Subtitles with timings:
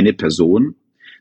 [0.00, 0.74] eine Person,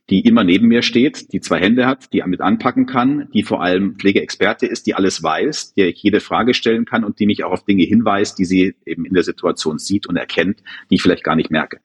[0.10, 3.62] die immer neben mir steht, die zwei Hände hat, die mit anpacken kann, die vor
[3.62, 7.44] allem Pflegeexperte ist, die alles weiß, der ich jede Frage stellen kann und die mich
[7.44, 11.02] auch auf Dinge hinweist, die sie eben in der Situation sieht und erkennt, die ich
[11.02, 11.80] vielleicht gar nicht merke.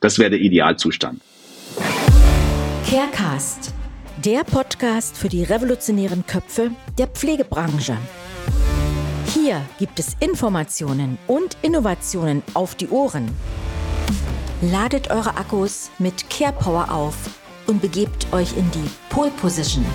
[0.00, 1.20] Das wäre der Idealzustand.
[2.88, 3.72] Carecast,
[4.24, 7.96] der Podcast für die revolutionären Köpfe der Pflegebranche.
[9.32, 13.30] Hier gibt es Informationen und Innovationen auf die Ohren.
[14.62, 17.16] Ladet eure Akkus mit CarePower auf
[17.66, 19.86] und begebt euch in die Pole Position.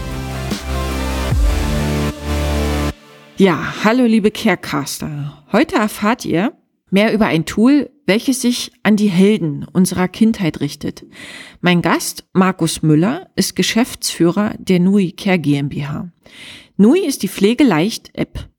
[3.38, 5.44] Ja, hallo liebe Carecaster.
[5.52, 6.54] Heute erfahrt ihr
[6.90, 11.06] mehr über ein Tool, welches sich an die Helden unserer Kindheit richtet.
[11.62, 16.10] Mein Gast, Markus Müller, ist Geschäftsführer der NUI Care GmbH.
[16.78, 18.50] NUI ist die Pflegeleicht-App,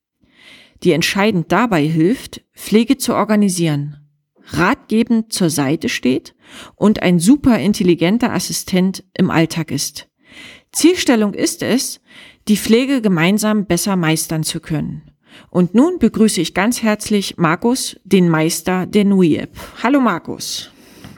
[0.85, 4.06] die entscheidend dabei hilft, Pflege zu organisieren,
[4.53, 6.35] ratgebend zur Seite steht
[6.75, 10.09] und ein super intelligenter Assistent im Alltag ist.
[10.73, 12.01] Zielstellung ist es,
[12.49, 15.11] die Pflege gemeinsam besser meistern zu können.
[15.51, 19.51] Und nun begrüße ich ganz herzlich Markus, den Meister der NUI-App.
[19.83, 20.71] Hallo Markus.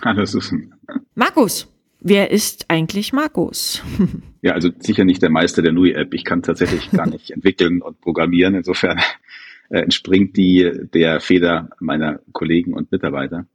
[0.04, 0.74] Hallo Susan.
[1.14, 1.68] Markus,
[2.00, 3.82] wer ist eigentlich Markus?
[4.40, 6.14] Ja, also sicher nicht der Meister der NUI-App.
[6.14, 8.54] Ich kann tatsächlich gar nicht entwickeln und programmieren.
[8.54, 9.00] Insofern
[9.70, 13.46] entspringt die der Feder meiner Kollegen und Mitarbeiter.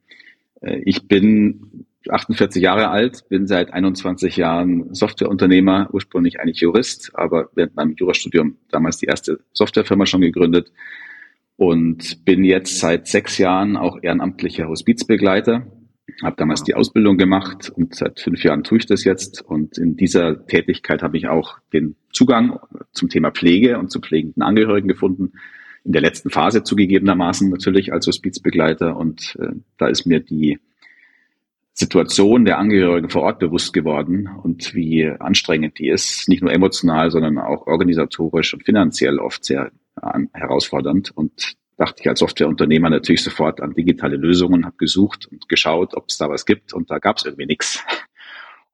[0.61, 7.50] Äh, ich bin 48 Jahre alt, bin seit 21 Jahren Softwareunternehmer, ursprünglich eigentlich Jurist, aber
[7.56, 10.72] während meinem Jurastudium damals die erste Softwarefirma schon gegründet
[11.56, 15.67] und bin jetzt seit sechs Jahren auch ehrenamtlicher Hospizbegleiter.
[16.22, 19.41] Habe damals die Ausbildung gemacht und seit fünf Jahren tue ich das jetzt.
[19.41, 22.59] Und in dieser Tätigkeit habe ich auch den Zugang
[22.91, 25.34] zum Thema Pflege und zu pflegenden Angehörigen gefunden.
[25.86, 28.95] In der letzten Phase zugegebenermaßen natürlich als Hospizbegleiter.
[28.95, 30.59] Und äh, da ist mir die
[31.73, 37.09] Situation der Angehörigen vor Ort bewusst geworden und wie anstrengend die ist, nicht nur emotional,
[37.09, 39.72] sondern auch organisatorisch und finanziell oft sehr
[40.34, 41.12] herausfordernd.
[41.16, 46.06] Und dachte ich als Softwareunternehmer natürlich sofort an digitale Lösungen, habe gesucht und geschaut, ob
[46.09, 47.84] es da was gibt und da gab es irgendwie nichts.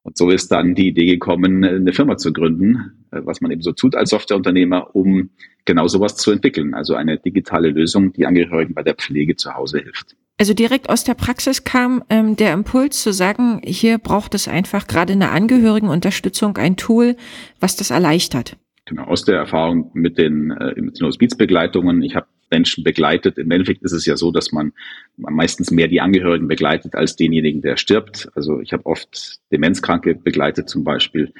[0.02, 3.72] Und so ist dann die Idee gekommen, eine Firma zu gründen, was man eben so
[3.72, 5.30] tut als Softwareunternehmer, um
[5.66, 6.74] genau sowas zu entwickeln.
[6.74, 10.16] Also eine digitale Lösung, die Angehörigen bei der Pflege zu Hause hilft.
[10.38, 14.86] Also direkt aus der Praxis kam ähm, der Impuls zu sagen, hier braucht es einfach
[14.86, 17.16] gerade eine Angehörigenunterstützung, ein Tool,
[17.60, 18.56] was das erleichtert.
[18.86, 22.02] Genau, aus der Erfahrung mit den, äh, mit den Hospizbegleitungen.
[22.02, 23.38] Ich habe Menschen begleitet.
[23.38, 24.72] Im Endeffekt ist es ja so, dass man
[25.16, 28.28] meistens mehr die Angehörigen begleitet als denjenigen, der stirbt.
[28.34, 31.32] Also ich habe oft Demenzkranke begleitet zum Beispiel,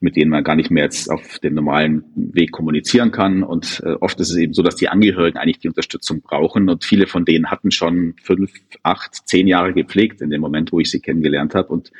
[0.00, 3.42] mit denen man gar nicht mehr jetzt auf dem normalen Weg kommunizieren kann.
[3.42, 6.68] Und äh, oft ist es eben so, dass die Angehörigen eigentlich die Unterstützung brauchen.
[6.68, 8.52] Und viele von denen hatten schon fünf,
[8.82, 11.68] acht, zehn Jahre gepflegt in dem Moment, wo ich sie kennengelernt habe.
[11.68, 11.90] Und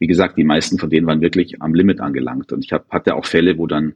[0.00, 2.52] wie gesagt, die meisten von denen waren wirklich am Limit angelangt.
[2.52, 3.94] Und ich hab, hatte auch Fälle, wo dann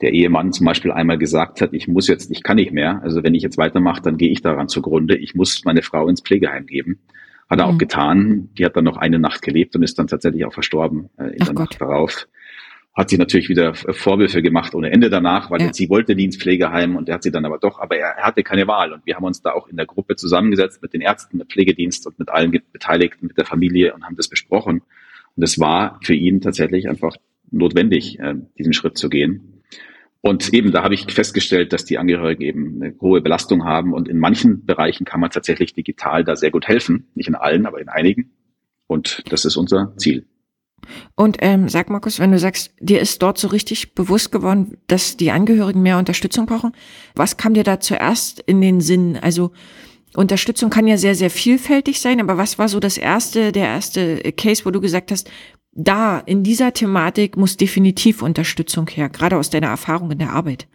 [0.00, 3.00] der Ehemann zum Beispiel einmal gesagt hat, ich muss jetzt, ich kann nicht mehr.
[3.02, 5.16] Also wenn ich jetzt weitermache, dann gehe ich daran zugrunde.
[5.16, 7.00] Ich muss meine Frau ins Pflegeheim geben.
[7.48, 7.74] Hat er mhm.
[7.74, 8.48] auch getan.
[8.58, 11.42] Die hat dann noch eine Nacht gelebt und ist dann tatsächlich auch verstorben äh, in
[11.42, 11.70] Ach der Gott.
[11.70, 12.26] Nacht darauf
[12.94, 15.72] hat sie natürlich wieder Vorwürfe gemacht ohne Ende danach, weil ja.
[15.72, 18.24] sie wollte nie ins Pflegeheim und er hat sie dann aber doch, aber er, er,
[18.24, 21.00] hatte keine Wahl und wir haben uns da auch in der Gruppe zusammengesetzt mit den
[21.00, 24.82] Ärzten, mit Pflegedienst und mit allen Beteiligten, mit der Familie und haben das besprochen.
[25.36, 27.16] Und es war für ihn tatsächlich einfach
[27.50, 29.53] notwendig, äh, diesen Schritt zu gehen.
[30.26, 34.08] Und eben, da habe ich festgestellt, dass die Angehörigen eben eine hohe Belastung haben und
[34.08, 37.08] in manchen Bereichen kann man tatsächlich digital da sehr gut helfen.
[37.14, 38.30] Nicht in allen, aber in einigen.
[38.86, 40.26] Und das ist unser Ziel.
[41.14, 45.18] Und ähm, sag Markus, wenn du sagst, dir ist dort so richtig bewusst geworden, dass
[45.18, 46.72] die Angehörigen mehr Unterstützung brauchen,
[47.14, 49.18] was kam dir da zuerst in den Sinn?
[49.20, 49.52] Also
[50.16, 54.16] Unterstützung kann ja sehr, sehr vielfältig sein, aber was war so das erste, der erste
[54.32, 55.30] Case, wo du gesagt hast,
[55.74, 60.66] da in dieser Thematik muss definitiv Unterstützung her, gerade aus deiner Erfahrung in der Arbeit?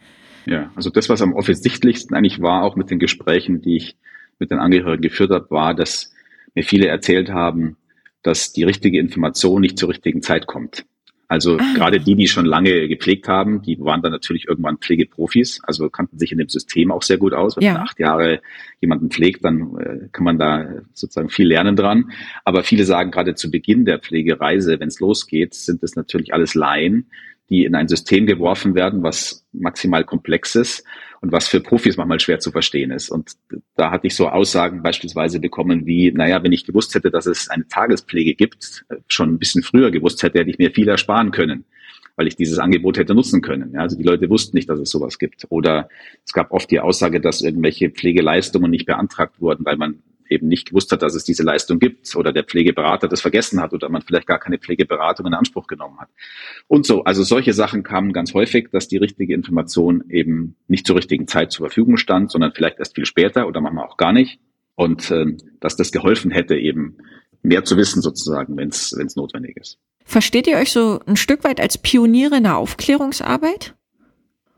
[0.45, 3.97] Ja, also das, was am offensichtlichsten eigentlich war, auch mit den Gesprächen, die ich
[4.39, 6.13] mit den Angehörigen geführt habe, war, dass
[6.55, 7.77] mir viele erzählt haben,
[8.23, 10.85] dass die richtige Information nicht zur richtigen Zeit kommt.
[11.29, 11.73] Also ah.
[11.75, 16.17] gerade die, die schon lange gepflegt haben, die waren dann natürlich irgendwann Pflegeprofis, also kannten
[16.17, 17.55] sich in dem System auch sehr gut aus.
[17.55, 17.73] Wenn ja.
[17.73, 18.41] man acht Jahre
[18.81, 22.11] jemanden pflegt, dann äh, kann man da sozusagen viel lernen dran.
[22.45, 26.55] Aber viele sagen gerade zu Beginn der Pflegereise, wenn es losgeht, sind es natürlich alles
[26.55, 27.05] Laien,
[27.49, 30.83] die in ein System geworfen werden, was maximal komplex ist
[31.21, 33.09] und was für Profis manchmal schwer zu verstehen ist.
[33.09, 33.33] Und
[33.75, 37.49] da hatte ich so Aussagen beispielsweise bekommen wie, naja, wenn ich gewusst hätte, dass es
[37.49, 41.65] eine Tagespflege gibt, schon ein bisschen früher gewusst hätte, hätte ich mir viel ersparen können,
[42.15, 43.73] weil ich dieses Angebot hätte nutzen können.
[43.73, 45.45] Ja, also die Leute wussten nicht, dass es sowas gibt.
[45.49, 45.89] Oder
[46.25, 50.69] es gab oft die Aussage, dass irgendwelche Pflegeleistungen nicht beantragt wurden, weil man eben nicht
[50.69, 54.01] gewusst hat, dass es diese Leistung gibt oder der Pflegeberater das vergessen hat oder man
[54.01, 56.09] vielleicht gar keine Pflegeberatung in Anspruch genommen hat.
[56.67, 60.95] Und so, also solche Sachen kamen ganz häufig, dass die richtige Information eben nicht zur
[60.95, 64.39] richtigen Zeit zur Verfügung stand, sondern vielleicht erst viel später oder manchmal auch gar nicht.
[64.75, 65.25] Und äh,
[65.59, 66.97] dass das geholfen hätte, eben
[67.41, 69.77] mehr zu wissen sozusagen, wenn es notwendig ist.
[70.05, 73.75] Versteht ihr euch so ein Stück weit als Pioniere in der Aufklärungsarbeit?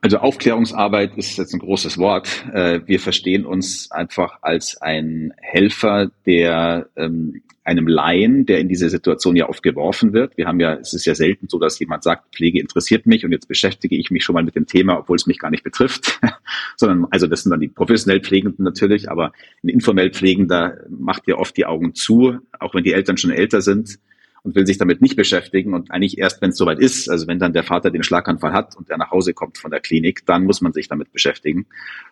[0.04, 2.44] Also Aufklärungsarbeit ist jetzt ein großes Wort.
[2.52, 8.90] Äh, wir verstehen uns einfach als ein Helfer, der ähm, einem Laien, der in diese
[8.90, 10.36] Situation ja oft geworfen wird.
[10.38, 13.32] Wir haben ja, es ist ja selten so, dass jemand sagt, Pflege interessiert mich und
[13.32, 16.20] jetzt beschäftige ich mich schon mal mit dem Thema, obwohl es mich gar nicht betrifft.
[16.78, 19.34] Sondern, also das sind dann die professionell Pflegenden natürlich, aber
[19.64, 23.62] ein informell Pflegender macht ja oft die Augen zu, auch wenn die Eltern schon älter
[23.62, 24.00] sind
[24.44, 27.40] und will sich damit nicht beschäftigen und eigentlich erst, wenn es soweit ist, also wenn
[27.40, 30.46] dann der Vater den Schlaganfall hat und er nach Hause kommt von der Klinik, dann
[30.46, 31.68] muss man sich damit beschäftigen.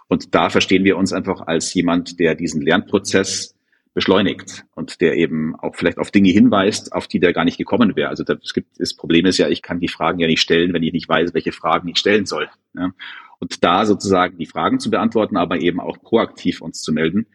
[0.07, 3.55] Und da verstehen wir uns einfach als jemand, der diesen Lernprozess
[3.93, 7.95] beschleunigt und der eben auch vielleicht auf Dinge hinweist, auf die der gar nicht gekommen
[7.95, 8.09] wäre.
[8.09, 10.83] Also das, gibt, das Problem ist ja, ich kann die Fragen ja nicht stellen, wenn
[10.83, 12.47] ich nicht weiß, welche Fragen ich stellen soll.
[12.75, 12.91] Ja?
[13.39, 17.25] Und da sozusagen die Fragen zu beantworten, aber eben auch proaktiv uns zu melden,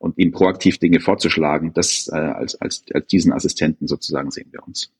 [0.00, 1.72] und ihm proaktiv Dinge vorzuschlagen.
[1.74, 4.90] Das äh, als, als, als diesen Assistenten sozusagen sehen wir uns.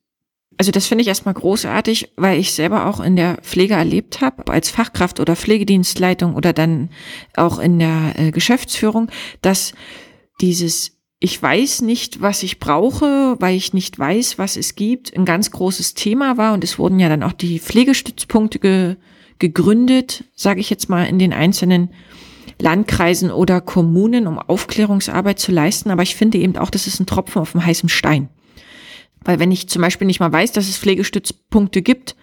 [0.59, 4.53] Also das finde ich erstmal großartig, weil ich selber auch in der Pflege erlebt habe,
[4.53, 6.91] als Fachkraft oder Pflegedienstleitung oder dann
[7.35, 9.11] auch in der äh, Geschäftsführung,
[9.41, 9.73] dass
[10.41, 15.27] dieses ich weiß nicht, was ich brauche, weil ich nicht weiß, was es gibt, ein
[15.27, 18.97] ganz großes Thema war und es wurden ja dann auch die Pflegestützpunkte ge
[19.39, 21.91] gegründet, sage ich jetzt mal in den einzelnen
[22.61, 25.91] Landkreisen oder Kommunen, um Aufklärungsarbeit zu leisten.
[25.91, 28.29] Aber ich finde eben auch, das ist ein Tropfen auf dem heißen Stein.
[29.25, 32.17] Weil wenn ich zum Beispiel nicht mal weiß, dass es Pflegestützpunkte gibt,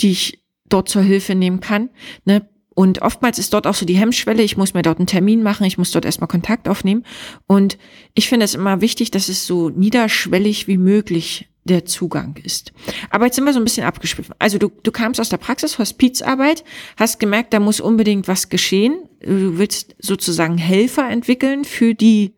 [0.00, 1.90] die ich dort zur Hilfe nehmen kann,
[2.24, 2.48] ne,
[2.78, 5.64] und oftmals ist dort auch so die Hemmschwelle, ich muss mir dort einen Termin machen,
[5.64, 7.04] ich muss dort erstmal Kontakt aufnehmen.
[7.48, 7.76] Und
[8.14, 12.72] ich finde es immer wichtig, dass es so niederschwellig wie möglich der Zugang ist.
[13.10, 14.34] Aber jetzt sind wir so ein bisschen abgeschwiffen.
[14.38, 16.64] Also du, du kamst aus der Praxis, Hospizarbeit,
[16.96, 18.98] hast gemerkt, da muss unbedingt was geschehen.
[19.20, 22.32] Du willst sozusagen Helfer entwickeln für die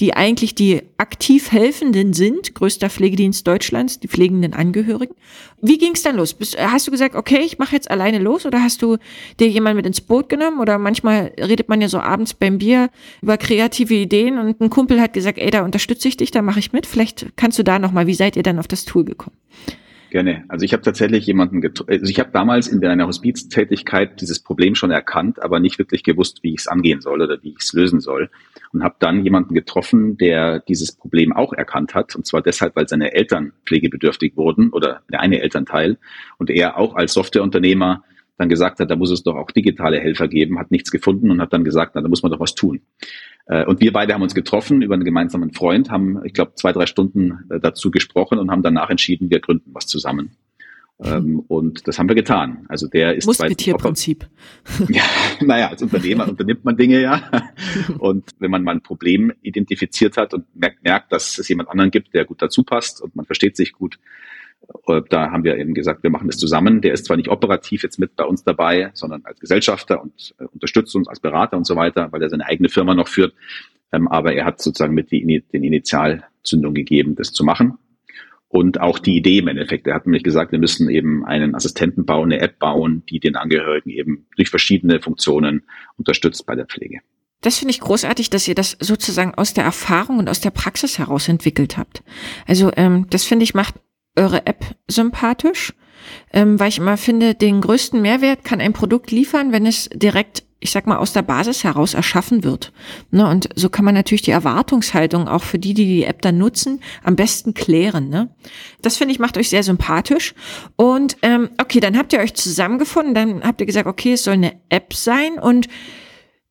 [0.00, 5.14] die eigentlich die aktiv Helfenden sind, größter Pflegedienst Deutschlands, die pflegenden Angehörigen.
[5.60, 6.34] Wie ging es dann los?
[6.34, 8.96] Bist, hast du gesagt, okay, ich mache jetzt alleine los oder hast du
[9.38, 10.60] dir jemand mit ins Boot genommen?
[10.60, 12.90] Oder manchmal redet man ja so abends beim Bier
[13.20, 16.58] über kreative Ideen und ein Kumpel hat gesagt, ey, da unterstütze ich dich, da mache
[16.58, 16.86] ich mit.
[16.86, 19.36] Vielleicht kannst du da nochmal, wie seid ihr dann auf das Tool gekommen?
[20.12, 20.44] Gerne.
[20.48, 24.90] Also ich habe tatsächlich jemanden, also ich habe damals in einer Hospiztätigkeit dieses Problem schon
[24.90, 27.98] erkannt, aber nicht wirklich gewusst, wie ich es angehen soll oder wie ich es lösen
[27.98, 28.28] soll.
[28.74, 32.14] Und habe dann jemanden getroffen, der dieses Problem auch erkannt hat.
[32.14, 35.96] Und zwar deshalb, weil seine Eltern pflegebedürftig wurden oder der eine Elternteil.
[36.36, 38.04] Und er auch als Softwareunternehmer
[38.36, 41.40] dann gesagt hat, da muss es doch auch digitale Helfer geben, hat nichts gefunden und
[41.40, 42.82] hat dann gesagt, na, da muss man doch was tun.
[43.52, 46.72] Äh, und wir beide haben uns getroffen über einen gemeinsamen Freund, haben, ich glaube, zwei,
[46.72, 50.36] drei Stunden äh, dazu gesprochen und haben danach entschieden, wir gründen was zusammen.
[50.98, 51.40] Mhm.
[51.48, 52.64] Und das haben wir getan.
[52.68, 54.28] Also der ist Musketierprinzip.
[54.88, 55.02] Ja,
[55.40, 57.22] naja, als Unternehmer unternimmt man Dinge ja.
[57.98, 61.90] Und wenn man mal ein Problem identifiziert hat und merkt, merkt, dass es jemand anderen
[61.90, 63.98] gibt, der gut dazu passt und man versteht sich gut,
[65.08, 66.80] da haben wir eben gesagt, wir machen das zusammen.
[66.80, 70.44] Der ist zwar nicht operativ jetzt mit bei uns dabei, sondern als Gesellschafter und äh,
[70.44, 73.34] unterstützt uns als Berater und so weiter, weil er seine eigene Firma noch führt.
[73.92, 77.78] Ähm, aber er hat sozusagen mit die, den Initialzündung gegeben, das zu machen.
[78.48, 79.86] Und auch die Idee im Endeffekt.
[79.86, 83.34] Er hat nämlich gesagt, wir müssen eben einen Assistenten bauen, eine App bauen, die den
[83.34, 85.62] Angehörigen eben durch verschiedene Funktionen
[85.96, 86.98] unterstützt bei der Pflege.
[87.40, 90.98] Das finde ich großartig, dass ihr das sozusagen aus der Erfahrung und aus der Praxis
[90.98, 92.02] heraus entwickelt habt.
[92.46, 93.74] Also ähm, das finde ich macht
[94.16, 95.72] eure App sympathisch,
[96.32, 100.42] ähm, weil ich immer finde, den größten Mehrwert kann ein Produkt liefern, wenn es direkt,
[100.60, 102.72] ich sag mal, aus der Basis heraus erschaffen wird.
[103.10, 103.28] Ne?
[103.28, 106.80] Und so kann man natürlich die Erwartungshaltung auch für die, die die App dann nutzen,
[107.02, 108.08] am besten klären.
[108.08, 108.34] Ne?
[108.80, 110.34] Das finde ich macht euch sehr sympathisch.
[110.76, 114.34] Und ähm, okay, dann habt ihr euch zusammengefunden, dann habt ihr gesagt, okay, es soll
[114.34, 115.68] eine App sein und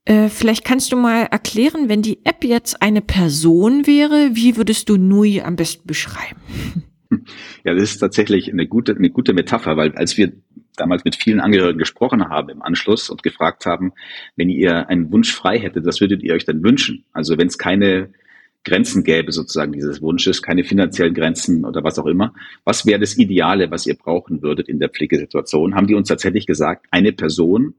[0.05, 4.89] äh, vielleicht kannst du mal erklären, wenn die App jetzt eine Person wäre, wie würdest
[4.89, 6.41] du Nui am besten beschreiben?
[7.63, 10.31] Ja, das ist tatsächlich eine gute, eine gute Metapher, weil als wir
[10.75, 13.93] damals mit vielen Angehörigen gesprochen haben im Anschluss und gefragt haben,
[14.35, 17.03] wenn ihr einen Wunsch frei hättet, was würdet ihr euch denn wünschen?
[17.13, 18.09] Also wenn es keine
[18.63, 22.33] Grenzen gäbe sozusagen dieses Wunsches, keine finanziellen Grenzen oder was auch immer.
[22.63, 25.75] Was wäre das Ideale, was ihr brauchen würdet in der Pflegesituation?
[25.75, 27.73] Haben die uns tatsächlich gesagt, eine Person,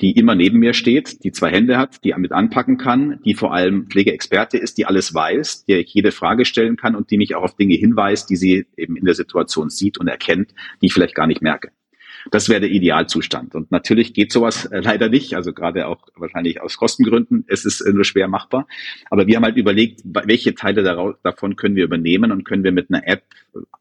[0.00, 3.52] die immer neben mir steht, die zwei Hände hat, die mit anpacken kann, die vor
[3.52, 7.34] allem Pflegeexperte ist, die alles weiß, der ich jede Frage stellen kann und die mich
[7.34, 10.92] auch auf Dinge hinweist, die sie eben in der Situation sieht und erkennt, die ich
[10.92, 11.70] vielleicht gar nicht merke.
[12.30, 13.54] Das wäre der Idealzustand.
[13.54, 17.44] Und natürlich geht sowas äh, leider nicht, also gerade auch wahrscheinlich aus Kostengründen.
[17.48, 18.68] Es ist nur schwer machbar.
[19.10, 20.82] Aber wir haben halt überlegt, welche Teile
[21.22, 23.24] davon können wir übernehmen und können wir mit einer App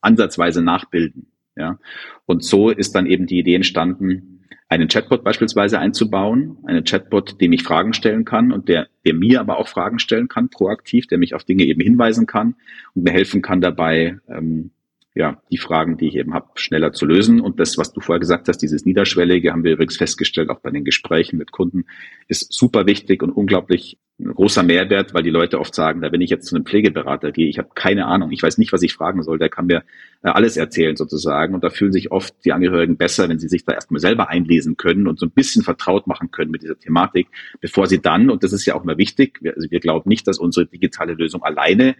[0.01, 1.27] ansatzweise nachbilden.
[1.55, 1.79] Ja.
[2.25, 4.31] Und so ist dann eben die Idee entstanden,
[4.71, 9.41] einen Chatbot beispielsweise einzubauen, einen Chatbot, dem ich Fragen stellen kann und der, der mir
[9.41, 12.55] aber auch Fragen stellen kann, proaktiv, der mich auf Dinge eben hinweisen kann
[12.95, 14.71] und mir helfen kann dabei, ähm,
[15.13, 17.41] ja, die Fragen, die ich eben habe, schneller zu lösen.
[17.41, 20.71] Und das, was du vorher gesagt hast, dieses Niederschwellige, haben wir übrigens festgestellt, auch bei
[20.71, 21.83] den Gesprächen mit Kunden,
[22.29, 26.29] ist super wichtig und unglaublich großer Mehrwert, weil die Leute oft sagen, da wenn ich
[26.29, 29.23] jetzt zu einem Pflegeberater gehe, ich habe keine Ahnung, ich weiß nicht, was ich fragen
[29.23, 29.83] soll, der kann mir
[30.23, 31.53] äh, alles erzählen sozusagen.
[31.53, 34.77] Und da fühlen sich oft die Angehörigen besser, wenn sie sich da erstmal selber einlesen
[34.77, 37.27] können und so ein bisschen vertraut machen können mit dieser Thematik,
[37.59, 40.27] bevor sie dann, und das ist ja auch mal wichtig, wir, also wir glauben nicht,
[40.27, 41.95] dass unsere digitale Lösung alleine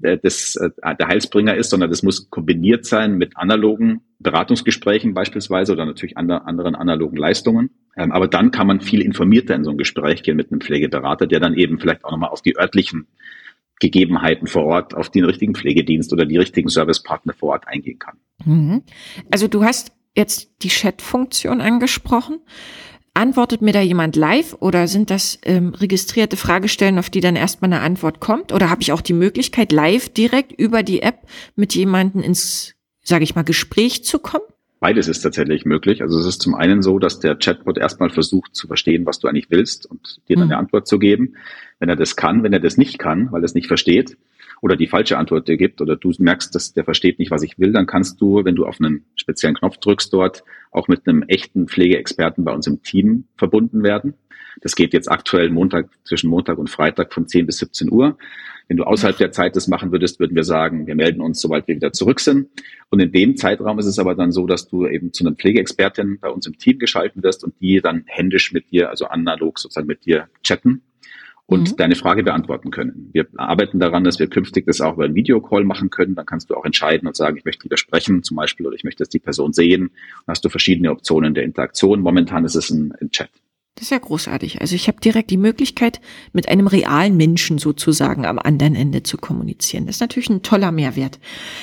[0.00, 5.86] das, äh, der Heilsbringer ist, sondern das muss kombiniert sein mit analogen Beratungsgesprächen beispielsweise oder
[5.86, 7.70] natürlich anderen analogen Leistungen.
[7.96, 11.26] Ähm, aber dann kann man viel informierter in so ein Gespräch gehen mit einem Pflegeberater,
[11.26, 13.06] der dann eben vielleicht auch nochmal auf die örtlichen
[13.80, 18.18] Gegebenheiten vor Ort, auf den richtigen Pflegedienst oder die richtigen Servicepartner vor Ort eingehen kann.
[18.44, 18.82] Mhm.
[19.30, 22.40] Also du hast jetzt die Chat-Funktion angesprochen.
[23.12, 27.72] Antwortet mir da jemand live oder sind das ähm, registrierte Fragestellen, auf die dann erstmal
[27.72, 28.52] eine Antwort kommt?
[28.52, 31.18] Oder habe ich auch die Möglichkeit, live direkt über die App
[31.56, 34.44] mit jemandem ins, sage ich mal, Gespräch zu kommen?
[34.78, 36.02] Beides ist tatsächlich möglich.
[36.02, 39.28] Also es ist zum einen so, dass der Chatbot erstmal versucht zu verstehen, was du
[39.28, 40.60] eigentlich willst und dir dann eine mhm.
[40.60, 41.34] Antwort zu geben.
[41.80, 44.16] Wenn er das kann, wenn er das nicht kann, weil er es nicht versteht,
[44.60, 47.58] oder die falsche Antwort dir gibt oder du merkst, dass der versteht nicht, was ich
[47.58, 51.22] will, dann kannst du, wenn du auf einen speziellen Knopf drückst dort, auch mit einem
[51.22, 54.14] echten Pflegeexperten bei uns im Team verbunden werden.
[54.60, 58.18] Das geht jetzt aktuell Montag, zwischen Montag und Freitag von 10 bis 17 Uhr.
[58.68, 61.66] Wenn du außerhalb der Zeit das machen würdest, würden wir sagen, wir melden uns, sobald
[61.66, 62.48] wir wieder zurück sind.
[62.88, 66.18] Und in dem Zeitraum ist es aber dann so, dass du eben zu einer Pflegeexpertin
[66.20, 69.86] bei uns im Team geschalten wirst und die dann händisch mit dir, also analog sozusagen
[69.86, 70.82] mit dir chatten
[71.50, 71.76] und mhm.
[71.76, 73.10] deine Frage beantworten können.
[73.12, 76.14] Wir arbeiten daran, dass wir künftig das auch über einen Videocall machen können.
[76.14, 79.02] Dann kannst du auch entscheiden und sagen, ich möchte widersprechen zum Beispiel oder ich möchte,
[79.02, 79.90] dass die Person sehen.
[80.26, 82.02] Dann hast du verschiedene Optionen der Interaktion.
[82.02, 83.30] Momentan ist es ein, ein Chat.
[83.76, 84.60] Das ist ja großartig.
[84.60, 86.00] Also ich habe direkt die Möglichkeit,
[86.32, 89.86] mit einem realen Menschen sozusagen am anderen Ende zu kommunizieren.
[89.86, 91.18] Das ist natürlich ein toller Mehrwert.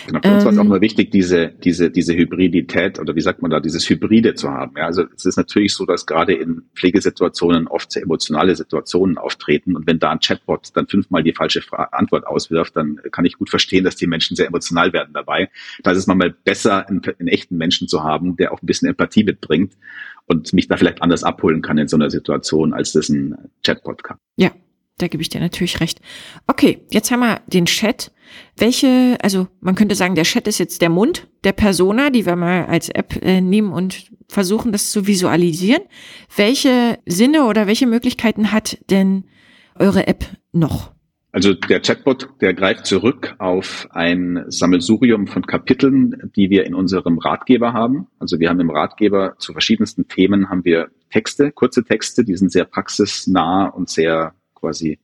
[0.07, 3.21] Genau, für uns war es auch ähm, mal wichtig, diese, diese, diese Hybridität oder wie
[3.21, 4.73] sagt man da, dieses Hybride zu haben.
[4.77, 9.75] Ja, also es ist natürlich so, dass gerade in Pflegesituationen oft sehr emotionale Situationen auftreten
[9.75, 11.61] und wenn da ein Chatbot dann fünfmal die falsche
[11.91, 15.49] Antwort auswirft, dann kann ich gut verstehen, dass die Menschen sehr emotional werden dabei.
[15.83, 18.87] Da ist es mal besser, einen, einen echten Menschen zu haben, der auch ein bisschen
[18.87, 19.73] Empathie mitbringt
[20.27, 24.03] und mich da vielleicht anders abholen kann in so einer Situation, als das ein Chatbot
[24.03, 24.17] kann.
[24.36, 24.51] Ja,
[24.98, 26.01] da gebe ich dir natürlich recht.
[26.48, 28.12] Okay, jetzt haben wir den Chat.
[28.57, 32.36] Welche, also man könnte sagen, der Chat ist jetzt der Mund der Persona, die wir
[32.36, 35.84] mal als App äh, nehmen und versuchen, das zu visualisieren.
[36.36, 39.25] Welche Sinne oder welche Möglichkeiten hat denn
[39.75, 40.91] eure App noch?
[41.38, 47.20] Also der Chatbot, der greift zurück auf ein Sammelsurium von Kapiteln, die wir in unserem
[47.20, 48.08] Ratgeber haben.
[48.17, 52.51] Also wir haben im Ratgeber zu verschiedensten Themen haben wir Texte, kurze Texte, die sind
[52.51, 54.98] sehr praxisnah und sehr quasi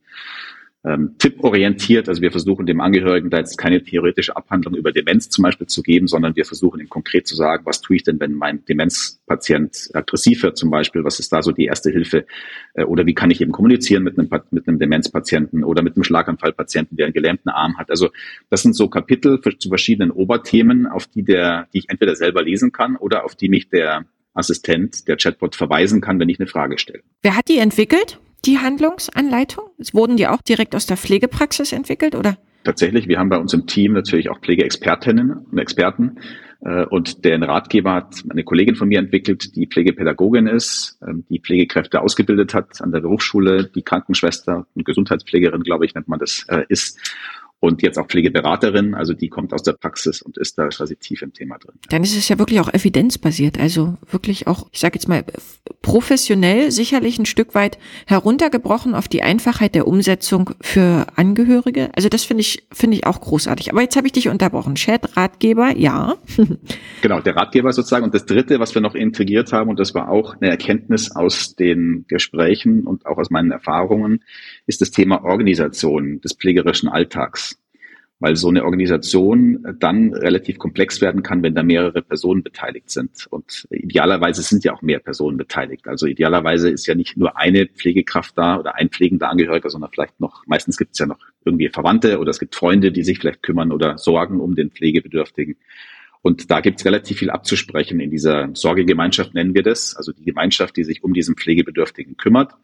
[0.84, 2.08] ähm, tipporientiert.
[2.08, 5.82] Also wir versuchen dem Angehörigen da jetzt keine theoretische Abhandlung über Demenz zum Beispiel zu
[5.82, 9.90] geben, sondern wir versuchen ihm konkret zu sagen, was tue ich denn, wenn mein Demenzpatient
[9.94, 12.26] aggressiv wird zum Beispiel, was ist da so die erste Hilfe
[12.74, 16.04] äh, oder wie kann ich eben kommunizieren mit einem, mit einem Demenzpatienten oder mit einem
[16.04, 17.90] Schlaganfallpatienten, der einen gelähmten Arm hat.
[17.90, 18.10] Also
[18.50, 22.42] das sind so Kapitel für, zu verschiedenen Oberthemen, auf die der, die ich entweder selber
[22.42, 26.48] lesen kann oder auf die mich der Assistent, der Chatbot verweisen kann, wenn ich eine
[26.48, 27.02] Frage stelle.
[27.22, 28.18] Wer hat die entwickelt?
[28.46, 29.64] Die Handlungsanleitung?
[29.92, 32.36] Wurden die auch direkt aus der Pflegepraxis entwickelt oder?
[32.64, 36.16] Tatsächlich, wir haben bei uns im Team natürlich auch Pflegeexpertinnen und Experten.
[36.64, 41.40] Äh, und den Ratgeber hat eine Kollegin von mir entwickelt, die Pflegepädagogin ist, ähm, die
[41.40, 46.46] Pflegekräfte ausgebildet hat an der Berufsschule, die Krankenschwester und Gesundheitspflegerin, glaube ich, nennt man das,
[46.48, 46.98] äh, ist
[47.64, 51.22] und jetzt auch Pflegeberaterin, also die kommt aus der Praxis und ist da quasi tief
[51.22, 51.74] im Thema drin.
[51.88, 55.24] Dann ist es ja wirklich auch evidenzbasiert, also wirklich auch, ich sage jetzt mal,
[55.80, 61.88] professionell sicherlich ein Stück weit heruntergebrochen auf die Einfachheit der Umsetzung für Angehörige.
[61.96, 63.70] Also das finde ich, finde ich auch großartig.
[63.70, 64.74] Aber jetzt habe ich dich unterbrochen.
[64.74, 66.16] Chat, Ratgeber, ja.
[67.00, 68.04] genau, der Ratgeber sozusagen.
[68.04, 71.56] Und das dritte, was wir noch integriert haben, und das war auch eine Erkenntnis aus
[71.56, 74.22] den Gesprächen und auch aus meinen Erfahrungen,
[74.66, 77.58] ist das Thema Organisation des pflegerischen Alltags
[78.20, 83.26] weil so eine Organisation dann relativ komplex werden kann, wenn da mehrere Personen beteiligt sind.
[83.28, 85.88] Und idealerweise sind ja auch mehr Personen beteiligt.
[85.88, 90.20] Also idealerweise ist ja nicht nur eine Pflegekraft da oder ein pflegender Angehöriger, sondern vielleicht
[90.20, 93.42] noch, meistens gibt es ja noch irgendwie Verwandte oder es gibt Freunde, die sich vielleicht
[93.42, 95.56] kümmern oder sorgen um den Pflegebedürftigen.
[96.22, 100.24] Und da gibt es relativ viel abzusprechen in dieser Sorgegemeinschaft, nennen wir das, also die
[100.24, 102.54] Gemeinschaft, die sich um diesen Pflegebedürftigen kümmert.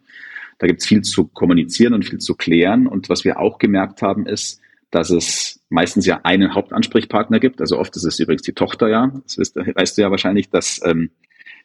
[0.61, 2.85] Da gibt es viel zu kommunizieren und viel zu klären.
[2.85, 7.61] Und was wir auch gemerkt haben, ist, dass es meistens ja einen Hauptansprechpartner gibt.
[7.61, 9.11] Also oft ist es übrigens die Tochter, ja.
[9.23, 11.09] Das weißt, weißt du ja wahrscheinlich, dass ähm,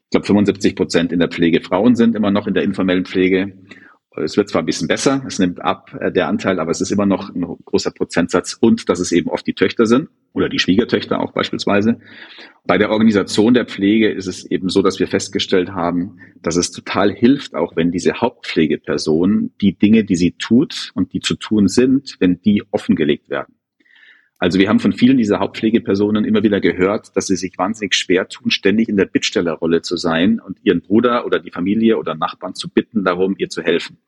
[0.04, 3.52] ich glaube 75 Prozent in der Pflege Frauen sind, immer noch in der informellen Pflege.
[4.16, 6.90] Es wird zwar ein bisschen besser, es nimmt ab äh, der Anteil, aber es ist
[6.90, 10.58] immer noch ein großer Prozentsatz und dass es eben oft die Töchter sind oder die
[10.58, 11.98] Schwiegertöchter auch beispielsweise.
[12.64, 16.70] Bei der Organisation der Pflege ist es eben so, dass wir festgestellt haben, dass es
[16.70, 21.68] total hilft, auch wenn diese Hauptpflegeperson die Dinge, die sie tut und die zu tun
[21.68, 23.56] sind, wenn die offengelegt werden.
[24.38, 28.28] Also wir haben von vielen dieser Hauptpflegepersonen immer wieder gehört, dass sie sich wahnsinnig schwer
[28.28, 32.54] tun, ständig in der Bittstellerrolle zu sein und ihren Bruder oder die Familie oder Nachbarn
[32.54, 33.98] zu bitten, darum ihr zu helfen.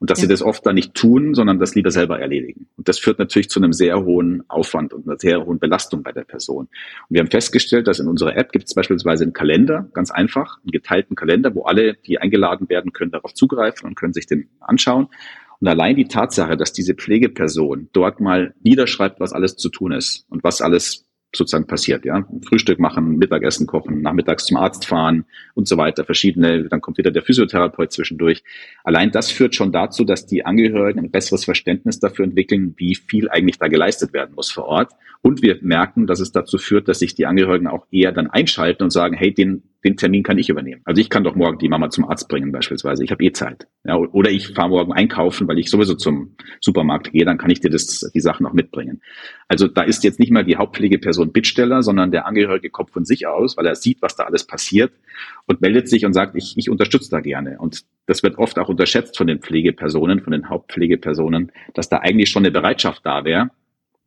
[0.00, 0.22] Und dass ja.
[0.22, 2.66] sie das oft dann nicht tun, sondern das lieber selber erledigen.
[2.76, 6.12] Und das führt natürlich zu einem sehr hohen Aufwand und einer sehr hohen Belastung bei
[6.12, 6.66] der Person.
[6.66, 6.70] Und
[7.08, 10.72] wir haben festgestellt, dass in unserer App gibt es beispielsweise einen Kalender, ganz einfach, einen
[10.72, 15.08] geteilten Kalender, wo alle, die eingeladen werden, können darauf zugreifen und können sich den anschauen.
[15.60, 20.26] Und allein die Tatsache, dass diese Pflegeperson dort mal niederschreibt, was alles zu tun ist
[20.28, 22.26] und was alles sozusagen passiert, ja.
[22.46, 25.24] Frühstück machen, Mittagessen kochen, nachmittags zum Arzt fahren
[25.54, 28.42] und so weiter, verschiedene, dann kommt wieder der Physiotherapeut zwischendurch.
[28.82, 33.28] Allein das führt schon dazu, dass die Angehörigen ein besseres Verständnis dafür entwickeln, wie viel
[33.28, 34.92] eigentlich da geleistet werden muss vor Ort.
[35.22, 38.82] Und wir merken, dass es dazu führt, dass sich die Angehörigen auch eher dann einschalten
[38.82, 40.80] und sagen, hey, den, den Termin kann ich übernehmen.
[40.84, 43.04] Also ich kann doch morgen die Mama zum Arzt bringen beispielsweise.
[43.04, 43.66] Ich habe eh Zeit.
[43.84, 47.60] Ja, oder ich fahre morgen einkaufen, weil ich sowieso zum Supermarkt gehe, dann kann ich
[47.60, 49.02] dir das, die Sachen auch mitbringen.
[49.46, 53.26] Also da ist jetzt nicht mal die Hauptpflegeperson Bittsteller, sondern der Angehörige kommt von sich
[53.26, 54.92] aus, weil er sieht, was da alles passiert
[55.46, 57.58] und meldet sich und sagt, ich, ich unterstütze da gerne.
[57.58, 62.30] Und das wird oft auch unterschätzt von den Pflegepersonen, von den Hauptpflegepersonen, dass da eigentlich
[62.30, 63.50] schon eine Bereitschaft da wäre,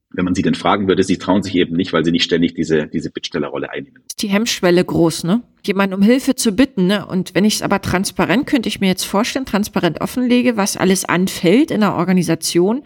[0.10, 2.56] wenn man sie denn fragen würde, sie trauen sich eben nicht, weil sie nicht ständig
[2.56, 4.04] diese, diese Bittstellerrolle einnehmen.
[4.08, 5.42] Ist die Hemmschwelle groß, ne?
[5.66, 7.06] Jemand um Hilfe zu bitten, ne?
[7.06, 11.04] Und wenn ich es aber transparent, könnte ich mir jetzt vorstellen, transparent offenlege, was alles
[11.04, 12.84] anfällt in der Organisation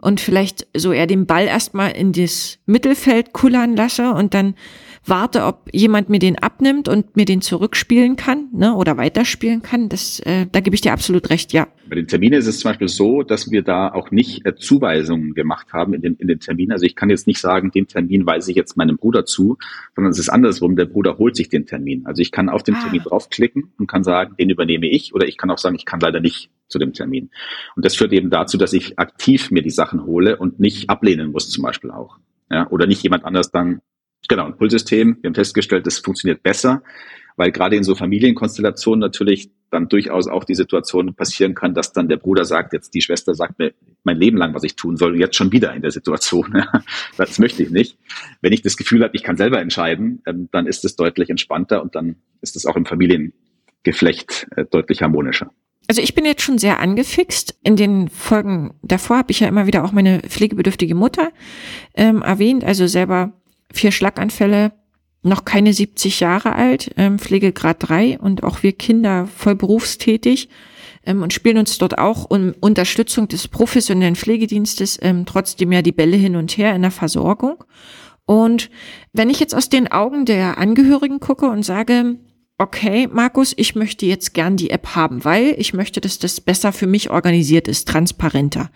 [0.00, 4.54] und vielleicht so eher den Ball erstmal in das Mittelfeld kullern lasse und dann
[5.08, 9.88] warte, ob jemand mir den abnimmt und mir den zurückspielen kann ne, oder weiterspielen kann.
[9.88, 11.68] Das, äh, da gebe ich dir absolut recht, ja.
[11.88, 15.34] Bei den Terminen ist es zum Beispiel so, dass wir da auch nicht äh, Zuweisungen
[15.34, 16.72] gemacht haben in den, in den Terminen.
[16.72, 19.58] Also ich kann jetzt nicht sagen, den Termin weise ich jetzt meinem Bruder zu,
[19.94, 20.76] sondern es ist andersrum.
[20.76, 22.06] Der Bruder holt sich den Termin.
[22.06, 22.82] Also ich kann auf den ah.
[22.82, 26.00] Termin draufklicken und kann sagen, den übernehme ich oder ich kann auch sagen, ich kann
[26.00, 27.30] leider nicht zu dem Termin.
[27.76, 31.30] Und das führt eben dazu, dass ich aktiv mir die Sachen hole und nicht ablehnen
[31.30, 32.18] muss zum Beispiel auch.
[32.50, 33.80] Ja, oder nicht jemand anders dann
[34.28, 35.18] Genau, ein Pullsystem.
[35.20, 36.82] Wir haben festgestellt, das funktioniert besser,
[37.36, 42.08] weil gerade in so Familienkonstellationen natürlich dann durchaus auch die Situation passieren kann, dass dann
[42.08, 43.72] der Bruder sagt, jetzt die Schwester sagt mir
[44.04, 46.64] mein Leben lang, was ich tun soll, jetzt schon wieder in der Situation.
[47.16, 47.98] das möchte ich nicht.
[48.40, 51.82] Wenn ich das Gefühl habe, ich kann selber entscheiden, ähm, dann ist es deutlich entspannter
[51.82, 55.50] und dann ist es auch im Familiengeflecht äh, deutlich harmonischer.
[55.88, 57.58] Also ich bin jetzt schon sehr angefixt.
[57.62, 61.30] In den Folgen davor habe ich ja immer wieder auch meine pflegebedürftige Mutter
[61.94, 63.32] ähm, erwähnt, also selber
[63.72, 64.72] vier Schlaganfälle,
[65.22, 70.48] noch keine 70 Jahre alt, ähm, Pflegegrad 3 und auch wir Kinder voll berufstätig
[71.04, 75.92] ähm, und spielen uns dort auch um Unterstützung des professionellen Pflegedienstes ähm, trotzdem ja die
[75.92, 77.64] Bälle hin und her in der Versorgung.
[78.24, 78.70] Und
[79.12, 82.16] wenn ich jetzt aus den Augen der Angehörigen gucke und sage,
[82.58, 86.72] okay, Markus, ich möchte jetzt gern die App haben, weil ich möchte, dass das besser
[86.72, 88.70] für mich organisiert ist, transparenter.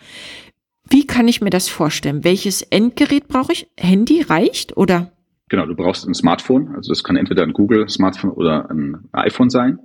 [0.90, 2.24] Wie kann ich mir das vorstellen?
[2.24, 3.68] Welches Endgerät brauche ich?
[3.78, 5.12] Handy reicht oder?
[5.48, 6.74] Genau, du brauchst ein Smartphone.
[6.74, 9.78] Also das kann entweder ein Google Smartphone oder ein iPhone sein.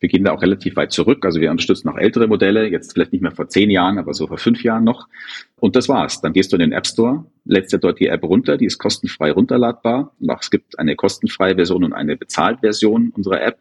[0.00, 1.24] Wir gehen da auch relativ weit zurück.
[1.24, 4.26] Also wir unterstützen auch ältere Modelle, jetzt vielleicht nicht mehr vor zehn Jahren, aber so
[4.26, 5.08] vor fünf Jahren noch.
[5.60, 6.20] Und das war's.
[6.20, 8.78] Dann gehst du in den App Store, lädst dir dort die App runter, die ist
[8.78, 10.12] kostenfrei runterladbar.
[10.20, 13.58] Und auch es gibt eine kostenfreie Version und eine bezahlt Version unserer App.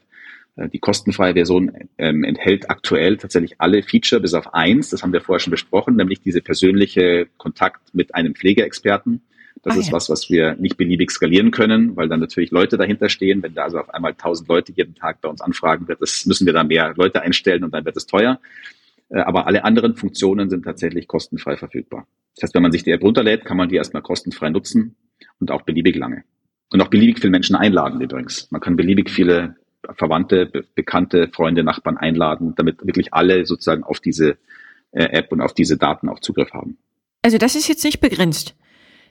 [0.55, 4.89] Äh, die kostenfreie Version ähm, enthält aktuell tatsächlich alle Feature bis auf eins.
[4.89, 9.21] Das haben wir vorher schon besprochen, nämlich diese persönliche Kontakt mit einem Pflegeexperten.
[9.63, 9.93] Das ah, ist ja.
[9.93, 13.41] was, was wir nicht beliebig skalieren können, weil dann natürlich Leute dahinter stehen.
[13.41, 16.45] Wenn da also auf einmal tausend Leute jeden Tag bei uns anfragen wird, das müssen
[16.45, 18.39] wir dann mehr Leute einstellen und dann wird es teuer.
[19.09, 22.07] Äh, aber alle anderen Funktionen sind tatsächlich kostenfrei verfügbar.
[22.35, 24.95] Das heißt, wenn man sich die App runterlädt, kann man die erstmal kostenfrei nutzen
[25.39, 26.23] und auch beliebig lange.
[26.71, 28.49] Und auch beliebig viele Menschen einladen übrigens.
[28.51, 29.55] Man kann beliebig viele
[29.95, 34.37] Verwandte, Bekannte, Freunde, Nachbarn einladen, damit wirklich alle sozusagen auf diese
[34.91, 36.77] äh, App und auf diese Daten auch Zugriff haben.
[37.21, 38.55] Also das ist jetzt nicht begrenzt.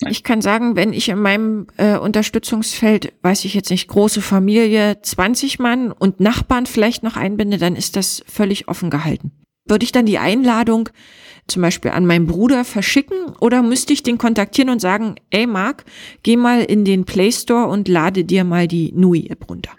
[0.01, 0.13] Nein.
[0.13, 5.01] Ich kann sagen, wenn ich in meinem äh, Unterstützungsfeld, weiß ich jetzt nicht, große Familie,
[5.01, 9.33] 20 Mann und Nachbarn vielleicht noch einbinde, dann ist das völlig offen gehalten.
[9.65, 10.89] Würde ich dann die Einladung
[11.47, 15.85] zum Beispiel an meinen Bruder verschicken oder müsste ich den kontaktieren und sagen, ey Marc,
[16.23, 19.73] geh mal in den Play Store und lade dir mal die NUI-App runter?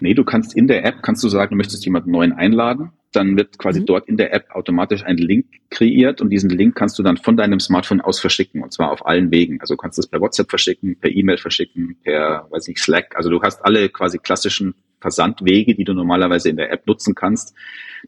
[0.00, 2.90] Nee, du kannst in der App, kannst du sagen, du möchtest jemanden neuen einladen.
[3.12, 3.86] Dann wird quasi mhm.
[3.86, 7.36] dort in der App automatisch ein Link kreiert und diesen Link kannst du dann von
[7.36, 9.60] deinem Smartphone aus verschicken und zwar auf allen Wegen.
[9.60, 13.16] Also du kannst es per WhatsApp verschicken, per E-Mail verschicken, per, weiß nicht, Slack.
[13.16, 14.74] Also du hast alle quasi klassischen
[15.06, 17.54] Versandwege, die du normalerweise in der App nutzen kannst,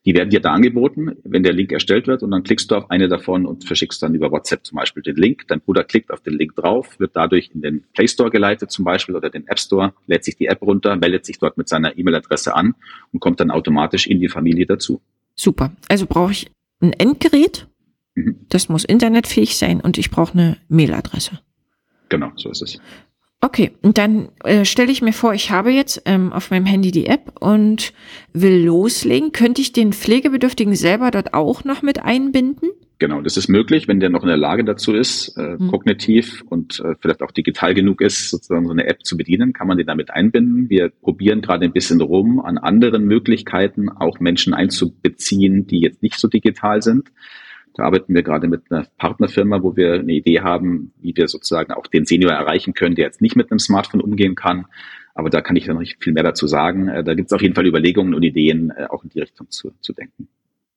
[0.04, 2.90] die werden dir da angeboten, wenn der Link erstellt wird und dann klickst du auf
[2.90, 5.46] eine davon und verschickst dann über WhatsApp zum Beispiel den Link.
[5.46, 8.84] Dein Bruder klickt auf den Link drauf, wird dadurch in den Play Store geleitet zum
[8.84, 11.96] Beispiel oder den App Store, lädt sich die App runter, meldet sich dort mit seiner
[11.96, 12.74] E-Mail-Adresse an
[13.12, 15.00] und kommt dann automatisch in die Familie dazu.
[15.36, 15.72] Super.
[15.88, 17.68] Also brauche ich ein Endgerät,
[18.16, 18.46] mhm.
[18.48, 21.40] das muss internetfähig sein und ich brauche eine Mailadresse.
[22.08, 22.80] Genau, so ist es.
[23.40, 26.90] Okay, und dann äh, stelle ich mir vor, ich habe jetzt ähm, auf meinem Handy
[26.90, 27.92] die App und
[28.32, 29.30] will loslegen.
[29.30, 32.70] Könnte ich den Pflegebedürftigen selber dort auch noch mit einbinden?
[32.98, 35.68] Genau, das ist möglich, wenn der noch in der Lage dazu ist, äh, hm.
[35.68, 39.68] kognitiv und äh, vielleicht auch digital genug ist, sozusagen so eine App zu bedienen, kann
[39.68, 40.68] man den damit einbinden.
[40.68, 46.18] Wir probieren gerade ein bisschen rum, an anderen Möglichkeiten auch Menschen einzubeziehen, die jetzt nicht
[46.18, 47.12] so digital sind.
[47.78, 51.72] Da arbeiten wir gerade mit einer Partnerfirma, wo wir eine Idee haben, wie wir sozusagen
[51.72, 54.66] auch den Senior erreichen können, der jetzt nicht mit einem Smartphone umgehen kann.
[55.14, 56.88] Aber da kann ich noch nicht viel mehr dazu sagen.
[56.88, 59.48] Äh, da gibt es auf jeden Fall Überlegungen und Ideen, äh, auch in die Richtung
[59.50, 60.26] zu, zu denken.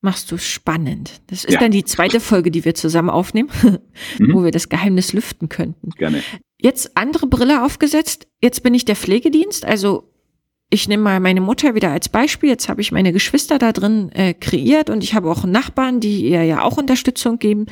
[0.00, 1.22] Machst du spannend.
[1.26, 1.58] Das ist ja.
[1.58, 3.50] dann die zweite Folge, die wir zusammen aufnehmen,
[4.20, 4.32] mhm.
[4.32, 5.90] wo wir das Geheimnis lüften könnten.
[5.98, 6.22] Gerne.
[6.60, 8.28] Jetzt andere Brille aufgesetzt.
[8.40, 10.11] Jetzt bin ich der Pflegedienst, also
[10.72, 12.48] ich nehme mal meine Mutter wieder als Beispiel.
[12.48, 16.30] Jetzt habe ich meine Geschwister da drin äh, kreiert und ich habe auch Nachbarn, die
[16.30, 17.66] ihr ja auch Unterstützung geben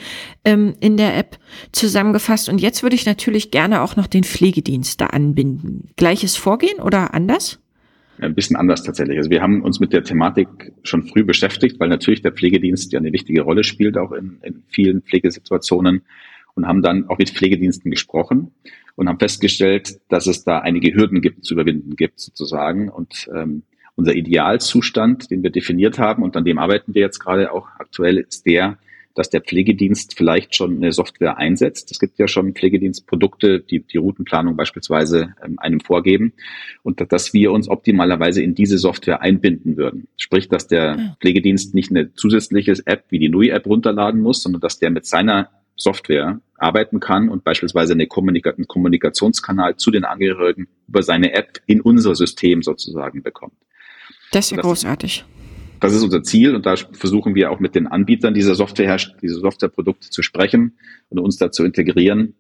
[0.45, 1.39] ähm, in der App
[1.73, 2.51] zusammengefasst.
[2.51, 5.89] Und jetzt würde ich natürlich gerne auch noch den Pflegedienst da anbinden.
[5.97, 7.59] Gleiches Vorgehen oder anders?
[8.19, 9.17] Ein bisschen anders tatsächlich.
[9.17, 10.49] Also wir haben uns mit der Thematik
[10.83, 14.63] schon früh beschäftigt, weil natürlich der Pflegedienst ja eine wichtige Rolle spielt, auch in, in
[14.69, 16.03] vielen Pflegesituationen
[16.55, 18.51] und haben dann auch mit Pflegediensten gesprochen
[18.97, 22.89] und haben festgestellt, dass es da einige Hürden gibt, zu überwinden gibt sozusagen.
[22.89, 23.63] Und ähm,
[23.97, 28.19] unser Idealzustand, den wir definiert haben und an dem arbeiten wir jetzt gerade auch aktuell,
[28.19, 28.79] ist der,
[29.15, 31.91] dass der Pflegedienst vielleicht schon eine Software einsetzt.
[31.91, 36.33] Es gibt ja schon Pflegedienstprodukte, die die Routenplanung beispielsweise ähm, einem vorgeben
[36.83, 40.09] und dass wir uns optimalerweise in diese Software einbinden würden.
[40.17, 41.17] Sprich, dass der.
[41.21, 45.51] Pflegedienst nicht eine zusätzliche App wie die NUI-App runterladen muss, sondern dass der mit seiner
[45.81, 51.61] Software arbeiten kann und beispielsweise eine Kommunika einen Kommunikationskanal zu den Angehörigen über seine App
[51.67, 53.55] in unser System sozusagen bekommt.
[54.33, 55.25] Das ist ja das, großartig.
[55.81, 59.41] Das ist unser Ziel und da versuchen wir auch mit den Anbietern dieser Software, dieser
[59.41, 62.35] Softwareprodukte zu sprechen und uns da zu integrieren,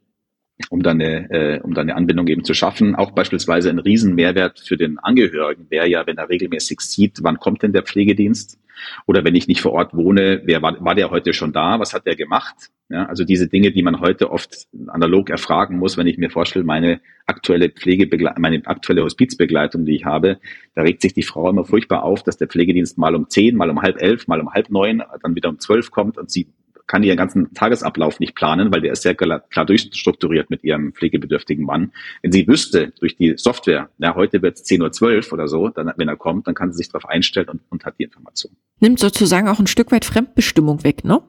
[0.69, 2.95] um dann eine, äh, um dann eine Anbindung eben zu schaffen.
[2.95, 7.63] Auch beispielsweise ein Riesenmehrwert für den Angehörigen wäre ja, wenn er regelmäßig sieht, wann kommt
[7.63, 8.59] denn der Pflegedienst?
[9.07, 11.79] Oder wenn ich nicht vor Ort wohne, wer war, war der heute schon da?
[11.79, 12.71] Was hat der gemacht?
[12.89, 16.65] Ja, also diese Dinge, die man heute oft analog erfragen muss, wenn ich mir vorstelle,
[16.65, 20.39] meine aktuelle Pflegebegleitung, meine aktuelle Hospizbegleitung, die ich habe,
[20.75, 23.71] da regt sich die Frau immer furchtbar auf, dass der Pflegedienst mal um zehn, mal
[23.71, 26.49] um halb elf, mal um halb neun, dann wieder um zwölf kommt und sie
[26.91, 30.93] kann ihren ganzen Tagesablauf nicht planen, weil der ist sehr klar, klar durchstrukturiert mit ihrem
[30.93, 31.93] pflegebedürftigen Mann.
[32.21, 35.93] Wenn sie wüsste durch die Software, ja, heute wird es 10.12 Uhr oder so, dann,
[35.97, 38.57] wenn er kommt, dann kann sie sich darauf einstellen und, und hat die Information.
[38.81, 41.23] Nimmt sozusagen auch ein Stück weit Fremdbestimmung weg, ne?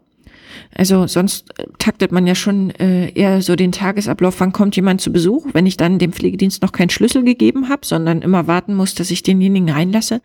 [0.74, 5.00] Also sonst äh, taktet man ja schon äh, eher so den Tagesablauf, wann kommt jemand
[5.00, 8.74] zu Besuch, wenn ich dann dem Pflegedienst noch keinen Schlüssel gegeben habe, sondern immer warten
[8.74, 10.22] muss, dass ich denjenigen reinlasse,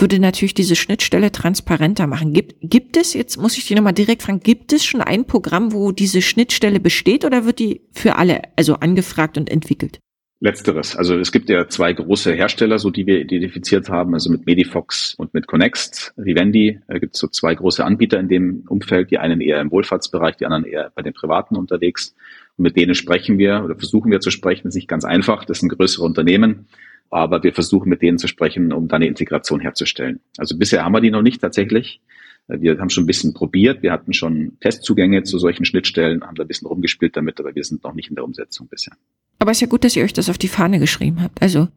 [0.00, 2.32] würde natürlich diese Schnittstelle transparenter machen.
[2.32, 5.72] Gibt, gibt es, jetzt muss ich die nochmal direkt fragen, gibt es schon ein Programm,
[5.72, 10.00] wo diese Schnittstelle besteht oder wird die für alle also angefragt und entwickelt?
[10.40, 10.94] Letzteres.
[10.94, 15.14] Also es gibt ja zwei große Hersteller, so die wir identifiziert haben, also mit Medifox
[15.14, 16.12] und mit Connext.
[16.16, 19.70] Vivendi äh, gibt es so zwei große Anbieter in dem Umfeld, die einen eher im
[19.70, 22.14] Wohlfahrtsbereich, die anderen eher bei den Privaten unterwegs.
[22.58, 24.64] Und mit denen sprechen wir oder versuchen wir zu sprechen.
[24.64, 25.46] Das ist nicht ganz einfach.
[25.46, 26.66] Das sind größere Unternehmen
[27.14, 30.18] aber wir versuchen mit denen zu sprechen, um dann eine Integration herzustellen.
[30.36, 32.00] Also bisher haben wir die noch nicht tatsächlich.
[32.48, 36.42] Wir haben schon ein bisschen probiert, wir hatten schon Testzugänge zu solchen Schnittstellen, haben da
[36.42, 38.94] ein bisschen rumgespielt damit, aber wir sind noch nicht in der Umsetzung bisher.
[39.38, 41.40] Aber es ist ja gut, dass ihr euch das auf die Fahne geschrieben habt.
[41.40, 41.68] Also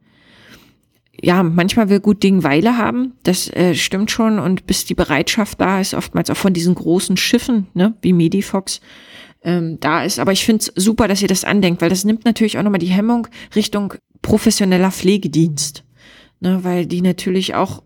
[1.20, 4.40] ja, manchmal will gut Ding Weile haben, das äh, stimmt schon.
[4.40, 8.80] Und bis die Bereitschaft da ist, oftmals auch von diesen großen Schiffen, ne, wie Medifox,
[9.42, 10.18] ähm, da ist.
[10.18, 12.80] Aber ich finde es super, dass ihr das andenkt, weil das nimmt natürlich auch nochmal
[12.80, 15.84] die Hemmung Richtung professioneller Pflegedienst.
[16.40, 17.82] Ne, weil die natürlich auch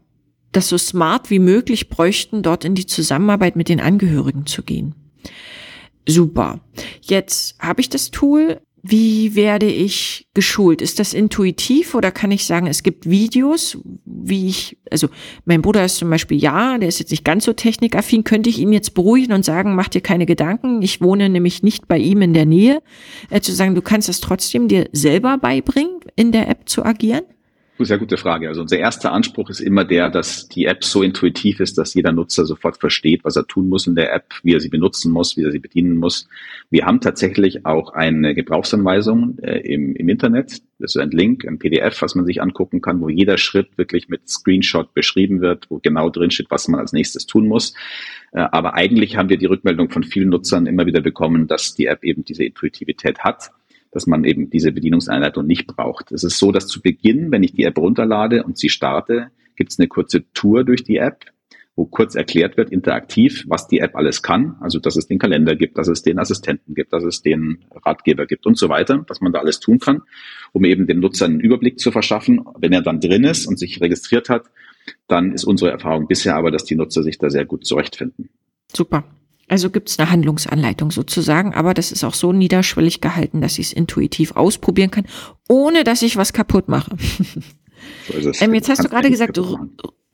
[0.52, 4.94] das so smart wie möglich bräuchten, dort in die Zusammenarbeit mit den Angehörigen zu gehen.
[6.06, 6.60] Super.
[7.00, 8.60] Jetzt habe ich das Tool.
[8.84, 10.82] Wie werde ich geschult?
[10.82, 15.08] Ist das intuitiv oder kann ich sagen, es gibt Videos, wie ich, also
[15.44, 18.58] mein Bruder ist zum Beispiel ja, der ist jetzt nicht ganz so technikaffin, könnte ich
[18.58, 22.22] ihn jetzt beruhigen und sagen, mach dir keine Gedanken, ich wohne nämlich nicht bei ihm
[22.22, 22.82] in der Nähe,
[23.30, 27.22] äh, zu sagen, du kannst es trotzdem dir selber beibringen, in der App zu agieren?
[27.78, 28.48] Sehr gute Frage.
[28.48, 32.12] Also unser erster Anspruch ist immer der, dass die App so intuitiv ist, dass jeder
[32.12, 35.38] Nutzer sofort versteht, was er tun muss in der App, wie er sie benutzen muss,
[35.38, 36.28] wie er sie bedienen muss.
[36.70, 40.60] Wir haben tatsächlich auch eine Gebrauchsanweisung äh, im, im Internet.
[40.78, 44.08] Das ist ein Link, ein PDF, was man sich angucken kann, wo jeder Schritt wirklich
[44.08, 47.72] mit Screenshot beschrieben wird, wo genau drin steht, was man als nächstes tun muss.
[48.32, 51.86] Äh, aber eigentlich haben wir die Rückmeldung von vielen Nutzern immer wieder bekommen, dass die
[51.86, 53.50] App eben diese Intuitivität hat
[53.92, 56.10] dass man eben diese Bedienungseinleitung nicht braucht.
[56.10, 59.70] Es ist so, dass zu Beginn, wenn ich die App runterlade und sie starte, gibt
[59.70, 61.26] es eine kurze Tour durch die App,
[61.76, 64.56] wo kurz erklärt wird, interaktiv, was die App alles kann.
[64.60, 68.26] Also, dass es den Kalender gibt, dass es den Assistenten gibt, dass es den Ratgeber
[68.26, 70.02] gibt und so weiter, was man da alles tun kann,
[70.52, 72.40] um eben dem Nutzer einen Überblick zu verschaffen.
[72.58, 74.46] Wenn er dann drin ist und sich registriert hat,
[75.06, 78.30] dann ist unsere Erfahrung bisher aber, dass die Nutzer sich da sehr gut zurechtfinden.
[78.72, 79.04] Super.
[79.52, 83.66] Also gibt es eine Handlungsanleitung sozusagen, aber das ist auch so niederschwellig gehalten, dass ich
[83.66, 85.04] es intuitiv ausprobieren kann,
[85.46, 86.96] ohne dass ich was kaputt mache.
[88.08, 89.40] So ähm, jetzt hast du gerade gesagt,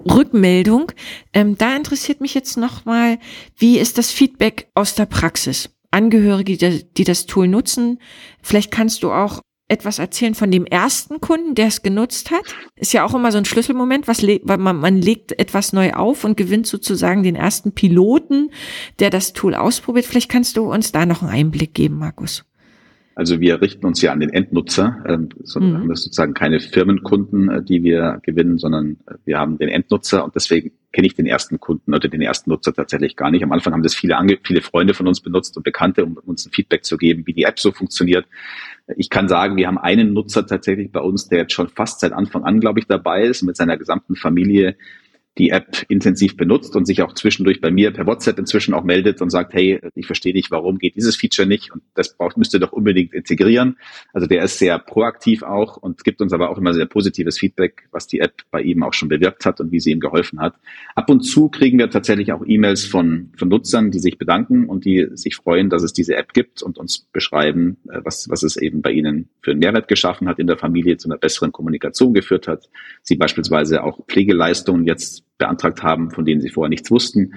[0.02, 0.90] Rückmeldung.
[1.34, 3.18] Ähm, da interessiert mich jetzt nochmal,
[3.58, 5.68] wie ist das Feedback aus der Praxis?
[5.90, 7.98] Angehörige, die, die das Tool nutzen.
[8.40, 12.44] Vielleicht kannst du auch etwas erzählen von dem ersten Kunden, der es genutzt hat?
[12.76, 16.24] Ist ja auch immer so ein Schlüsselmoment, was weil man, man legt etwas neu auf
[16.24, 18.50] und gewinnt sozusagen den ersten Piloten,
[18.98, 20.06] der das Tool ausprobiert.
[20.06, 22.44] Vielleicht kannst du uns da noch einen Einblick geben, Markus.
[23.18, 25.78] Also wir richten uns ja an den Endnutzer, äh, sondern mhm.
[25.78, 30.24] haben das sozusagen keine Firmenkunden, äh, die wir gewinnen, sondern äh, wir haben den Endnutzer
[30.24, 33.42] und deswegen kenne ich den ersten Kunden oder den ersten Nutzer tatsächlich gar nicht.
[33.42, 36.52] Am Anfang haben das viele, viele Freunde von uns benutzt und Bekannte, um uns ein
[36.52, 38.24] Feedback zu geben, wie die App so funktioniert.
[38.96, 42.12] Ich kann sagen, wir haben einen Nutzer tatsächlich bei uns, der jetzt schon fast seit
[42.12, 44.76] Anfang an, glaube ich, dabei ist, mit seiner gesamten Familie
[45.38, 49.22] die App intensiv benutzt und sich auch zwischendurch bei mir per WhatsApp inzwischen auch meldet
[49.22, 52.54] und sagt, hey, ich verstehe nicht, warum geht dieses Feature nicht und das braucht, müsst
[52.54, 53.76] ihr doch unbedingt integrieren.
[54.12, 57.88] Also der ist sehr proaktiv auch und gibt uns aber auch immer sehr positives Feedback,
[57.92, 60.54] was die App bei ihm auch schon bewirkt hat und wie sie ihm geholfen hat.
[60.94, 64.84] Ab und zu kriegen wir tatsächlich auch E-Mails von, von Nutzern, die sich bedanken und
[64.84, 68.56] die sich freuen, dass es diese App gibt und uns beschreiben, äh, was, was es
[68.56, 72.12] eben bei ihnen für einen Mehrwert geschaffen hat in der Familie, zu einer besseren Kommunikation
[72.12, 72.68] geführt hat.
[73.02, 77.34] Sie beispielsweise auch Pflegeleistungen jetzt beantragt haben, von denen sie vorher nichts wussten,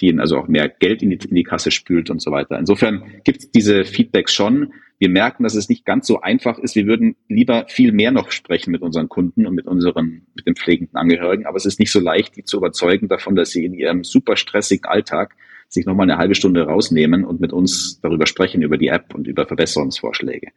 [0.00, 2.58] die ihnen also auch mehr Geld in die, in die Kasse spült und so weiter.
[2.58, 4.72] Insofern gibt es diese Feedbacks schon.
[4.98, 6.76] Wir merken, dass es nicht ganz so einfach ist.
[6.76, 10.54] Wir würden lieber viel mehr noch sprechen mit unseren Kunden und mit unseren, mit den
[10.54, 11.44] pflegenden Angehörigen.
[11.44, 14.36] Aber es ist nicht so leicht, die zu überzeugen davon, dass sie in ihrem super
[14.36, 15.34] stressigen Alltag
[15.68, 19.26] sich nochmal eine halbe Stunde rausnehmen und mit uns darüber sprechen, über die App und
[19.26, 20.48] über Verbesserungsvorschläge.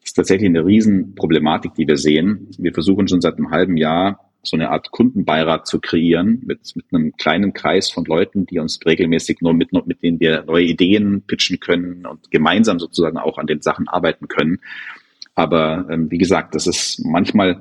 [0.00, 2.48] Das ist tatsächlich eine Riesenproblematik, die wir sehen.
[2.58, 6.86] Wir versuchen schon seit einem halben Jahr so eine Art Kundenbeirat zu kreieren mit, mit
[6.92, 11.22] einem kleinen Kreis von Leuten, die uns regelmäßig nur mit, mit denen wir neue Ideen
[11.22, 14.58] pitchen können und gemeinsam sozusagen auch an den Sachen arbeiten können.
[15.34, 17.60] Aber ähm, wie gesagt, das ist manchmal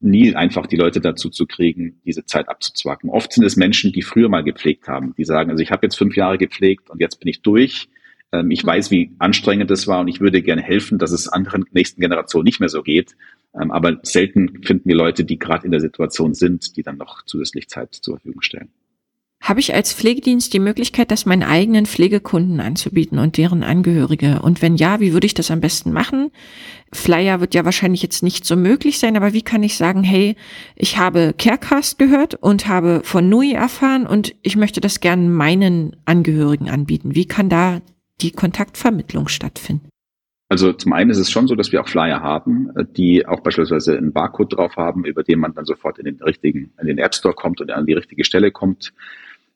[0.00, 3.10] nie einfach, die Leute dazu zu kriegen, diese Zeit abzuzwacken.
[3.10, 5.96] Oft sind es Menschen, die früher mal gepflegt haben, die sagen, also ich habe jetzt
[5.96, 7.88] fünf Jahre gepflegt und jetzt bin ich durch.
[8.32, 11.64] Ähm, ich weiß, wie anstrengend es war und ich würde gerne helfen, dass es anderen
[11.72, 13.16] nächsten Generationen nicht mehr so geht.
[13.58, 17.24] Ähm, aber selten finden wir Leute, die gerade in der Situation sind, die dann noch
[17.24, 18.70] zusätzlich Zeit zur Verfügung stellen.
[19.40, 24.40] Habe ich als Pflegedienst die Möglichkeit, das meinen eigenen Pflegekunden anzubieten und deren Angehörige?
[24.42, 26.32] Und wenn ja, wie würde ich das am besten machen?
[26.92, 30.34] Flyer wird ja wahrscheinlich jetzt nicht so möglich sein, aber wie kann ich sagen, hey,
[30.74, 35.96] ich habe Carecast gehört und habe von Nui erfahren und ich möchte das gerne meinen
[36.04, 37.14] Angehörigen anbieten.
[37.14, 37.80] Wie kann da
[38.20, 39.88] die Kontaktvermittlung stattfinden?
[40.50, 43.40] Also zum einen ist es schon so, dass wir auch Flyer haben, äh, die auch
[43.40, 46.98] beispielsweise einen Barcode drauf haben, über den man dann sofort in den richtigen, in den
[46.98, 48.92] App Store kommt und an die richtige Stelle kommt.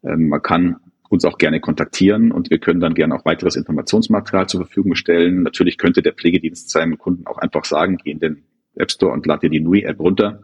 [0.04, 0.76] Ähm, man kann
[1.08, 5.42] uns auch gerne kontaktieren und wir können dann gerne auch weiteres Informationsmaterial zur Verfügung stellen.
[5.42, 8.44] Natürlich könnte der Pflegedienst seinen Kunden auch einfach sagen, geh in den
[8.74, 10.42] App Store und lad dir die NUI-App runter.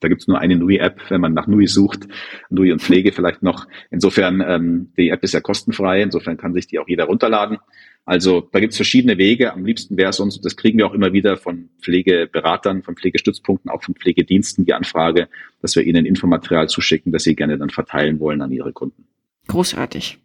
[0.00, 2.06] Da gibt's nur eine NUI-App, wenn man nach NUI sucht.
[2.50, 3.66] NUI und Pflege vielleicht noch.
[3.90, 7.58] Insofern, ähm, die App ist ja kostenfrei, insofern kann sich die auch jeder runterladen.
[8.04, 9.52] Also da gibt es verschiedene Wege.
[9.52, 13.70] Am liebsten wäre es uns, das kriegen wir auch immer wieder von Pflegeberatern, von Pflegestützpunkten,
[13.70, 15.28] auch von Pflegediensten die Anfrage,
[15.60, 19.06] dass wir ihnen Infomaterial zuschicken, das sie gerne dann verteilen wollen an ihre Kunden.
[19.48, 20.18] Großartig.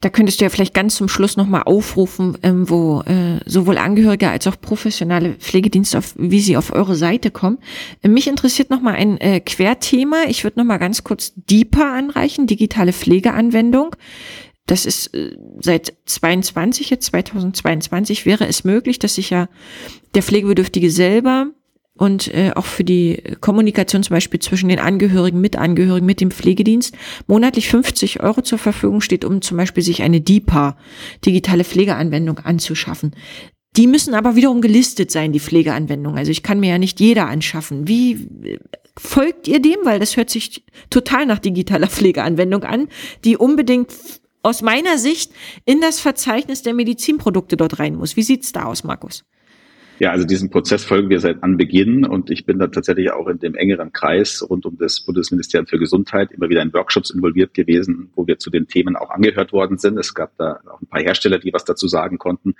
[0.00, 4.28] Da könntest du ja vielleicht ganz zum Schluss nochmal aufrufen, ähm, wo äh, sowohl Angehörige
[4.28, 7.58] als auch professionelle Pflegedienste, auf, wie sie auf eure Seite kommen.
[8.02, 10.24] Äh, mich interessiert nochmal ein äh, Querthema.
[10.28, 13.96] Ich würde nochmal ganz kurz DIPA anreichen, digitale Pflegeanwendung.
[14.66, 19.48] Das ist äh, seit 22, jetzt 2022 wäre es möglich, dass sich ja
[20.14, 21.52] der Pflegebedürftige selber
[21.96, 26.30] und äh, auch für die Kommunikation zum Beispiel zwischen den Angehörigen, mit Angehörigen, mit dem
[26.30, 26.94] Pflegedienst
[27.26, 30.76] monatlich 50 Euro zur Verfügung steht, um zum Beispiel sich eine DIPA,
[31.24, 33.12] digitale Pflegeanwendung, anzuschaffen.
[33.76, 36.18] Die müssen aber wiederum gelistet sein, die Pflegeanwendungen.
[36.18, 37.86] Also ich kann mir ja nicht jeder anschaffen.
[37.88, 38.12] Wie
[38.44, 38.58] äh,
[38.98, 39.78] folgt ihr dem?
[39.84, 42.88] Weil das hört sich total nach digitaler Pflegeanwendung an,
[43.24, 43.92] die unbedingt
[44.42, 45.32] aus meiner Sicht
[45.64, 48.16] in das Verzeichnis der Medizinprodukte dort rein muss.
[48.16, 49.24] Wie sieht's da aus, Markus?
[49.98, 53.38] Ja, also diesen Prozess folgen wir seit Anbeginn und ich bin da tatsächlich auch in
[53.38, 58.10] dem engeren Kreis rund um das Bundesministerium für Gesundheit immer wieder in Workshops involviert gewesen,
[58.14, 59.96] wo wir zu den Themen auch angehört worden sind.
[59.98, 62.56] Es gab da auch ein paar Hersteller, die was dazu sagen konnten.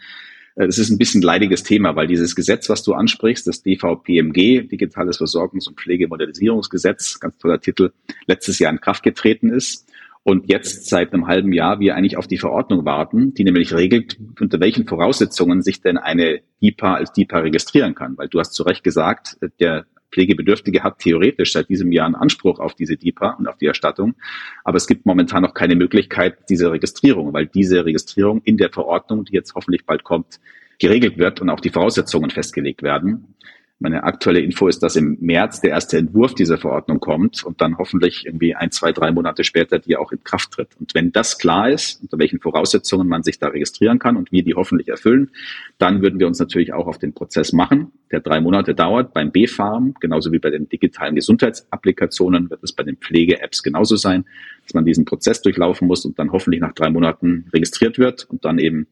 [0.54, 5.20] Es ist ein bisschen leidiges Thema, weil dieses Gesetz, was du ansprichst, das DVPMG, Digitales
[5.20, 7.92] Versorgungs- und Pflegemodernisierungsgesetz, ganz toller Titel,
[8.26, 9.86] letztes Jahr in Kraft getreten ist
[10.26, 14.18] und jetzt seit einem halben Jahr wir eigentlich auf die Verordnung warten, die nämlich regelt,
[14.40, 18.18] unter welchen Voraussetzungen sich denn eine DIPA als DIPA registrieren kann.
[18.18, 22.58] Weil du hast zu Recht gesagt, der Pflegebedürftige hat theoretisch seit diesem Jahr einen Anspruch
[22.58, 24.16] auf diese DIPA und auf die Erstattung.
[24.64, 29.26] Aber es gibt momentan noch keine Möglichkeit dieser Registrierung, weil diese Registrierung in der Verordnung,
[29.26, 30.40] die jetzt hoffentlich bald kommt,
[30.80, 33.36] geregelt wird und auch die Voraussetzungen festgelegt werden.
[33.78, 37.76] Meine aktuelle Info ist, dass im März der erste Entwurf dieser Verordnung kommt und dann
[37.76, 40.70] hoffentlich irgendwie ein, zwei, drei Monate später die auch in Kraft tritt.
[40.80, 44.42] Und wenn das klar ist, unter welchen Voraussetzungen man sich da registrieren kann und wir
[44.42, 45.30] die hoffentlich erfüllen,
[45.76, 49.30] dann würden wir uns natürlich auch auf den Prozess machen, der drei Monate dauert beim
[49.30, 54.24] B-Farm, genauso wie bei den digitalen Gesundheitsapplikationen wird es bei den Pflege-Apps genauso sein,
[54.62, 58.46] dass man diesen Prozess durchlaufen muss und dann hoffentlich nach drei Monaten registriert wird und
[58.46, 58.86] dann eben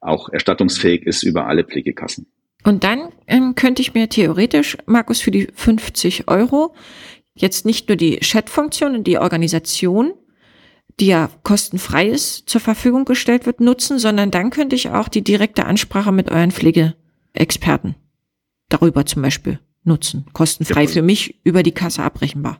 [0.00, 2.26] auch erstattungsfähig ist über alle Pflegekassen.
[2.66, 6.74] Und dann ähm, könnte ich mir theoretisch, Markus, für die 50 Euro
[7.36, 10.14] jetzt nicht nur die Chat-Funktion und die Organisation,
[10.98, 15.22] die ja kostenfrei ist, zur Verfügung gestellt wird, nutzen, sondern dann könnte ich auch die
[15.22, 17.94] direkte Ansprache mit euren Pflegeexperten
[18.68, 20.26] darüber zum Beispiel nutzen.
[20.32, 20.88] Kostenfrei ja.
[20.88, 22.58] für mich über die Kasse abrechenbar.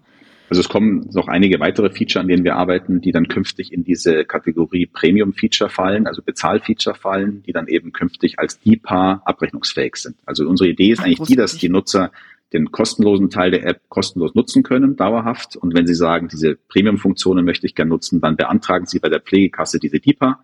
[0.49, 3.83] Also es kommen noch einige weitere Feature, an denen wir arbeiten, die dann künftig in
[3.83, 10.17] diese Kategorie Premium-Feature fallen, also Bezahl-Feature fallen, die dann eben künftig als DIPA abrechnungsfähig sind.
[10.25, 12.13] Also unsere Idee ist Ach, eigentlich die, dass die Nutzer
[12.53, 15.57] den kostenlosen Teil der App kostenlos nutzen können, dauerhaft.
[15.57, 19.21] Und wenn Sie sagen, diese Premium-Funktionen möchte ich gerne nutzen, dann beantragen Sie bei der
[19.21, 20.41] Pflegekasse diese DIPA,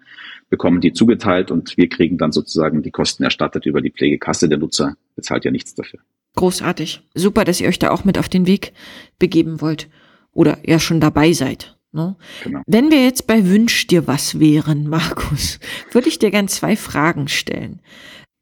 [0.51, 4.49] bekommen die zugeteilt und wir kriegen dann sozusagen die Kosten erstattet über die Pflegekasse.
[4.49, 6.01] Der Nutzer bezahlt ja nichts dafür.
[6.37, 7.03] Großartig.
[7.15, 8.73] Super, dass ihr euch da auch mit auf den Weg
[9.19, 9.89] begeben wollt
[10.33, 11.77] oder ja schon dabei seid.
[11.93, 12.17] Ne?
[12.43, 12.63] Genau.
[12.67, 15.59] Wenn wir jetzt bei Wünsch dir was wären, Markus,
[15.91, 17.81] würde ich dir gern zwei Fragen stellen.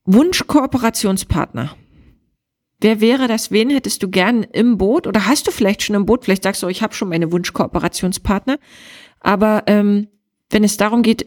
[0.05, 1.76] Wunsch Kooperationspartner.
[2.81, 3.50] Wer wäre das?
[3.50, 5.07] Wen hättest du gern im Boot?
[5.07, 6.24] Oder hast du vielleicht schon im Boot?
[6.24, 8.59] Vielleicht sagst du, ich habe schon meine Wunsch Kooperationspartner.
[9.20, 10.09] Aber ähm,
[10.48, 11.26] wenn es darum geht,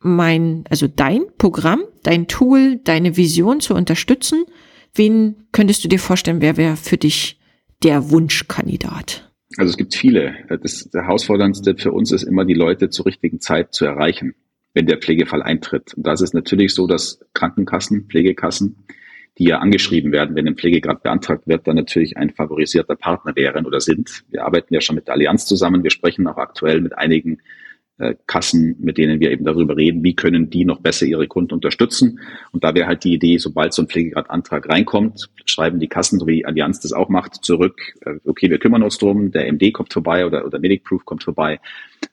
[0.00, 4.44] mein, also dein Programm, dein Tool, deine Vision zu unterstützen,
[4.94, 7.40] Wen könntest du dir vorstellen, wer wäre für dich
[7.82, 9.30] der Wunschkandidat?
[9.56, 10.34] Also es gibt viele.
[10.62, 14.34] Das, der herausforderndste für uns ist immer, die Leute zur richtigen Zeit zu erreichen,
[14.74, 15.94] wenn der Pflegefall eintritt.
[15.94, 18.84] Und da ist es natürlich so, dass Krankenkassen, Pflegekassen,
[19.38, 23.66] die ja angeschrieben werden, wenn ein Pflegegrad beantragt wird, dann natürlich ein favorisierter Partner wären
[23.66, 24.24] oder sind.
[24.30, 25.84] Wir arbeiten ja schon mit der Allianz zusammen.
[25.84, 27.40] Wir sprechen auch aktuell mit einigen
[28.26, 32.20] Kassen, mit denen wir eben darüber reden, wie können die noch besser ihre Kunden unterstützen.
[32.52, 36.26] Und da wäre halt die Idee, sobald so ein Pflegegradantrag reinkommt, schreiben die Kassen, so
[36.26, 39.72] wie die Allianz das auch macht, zurück, äh, okay, wir kümmern uns drum, der MD
[39.72, 41.60] kommt vorbei oder, oder MedicProof kommt vorbei.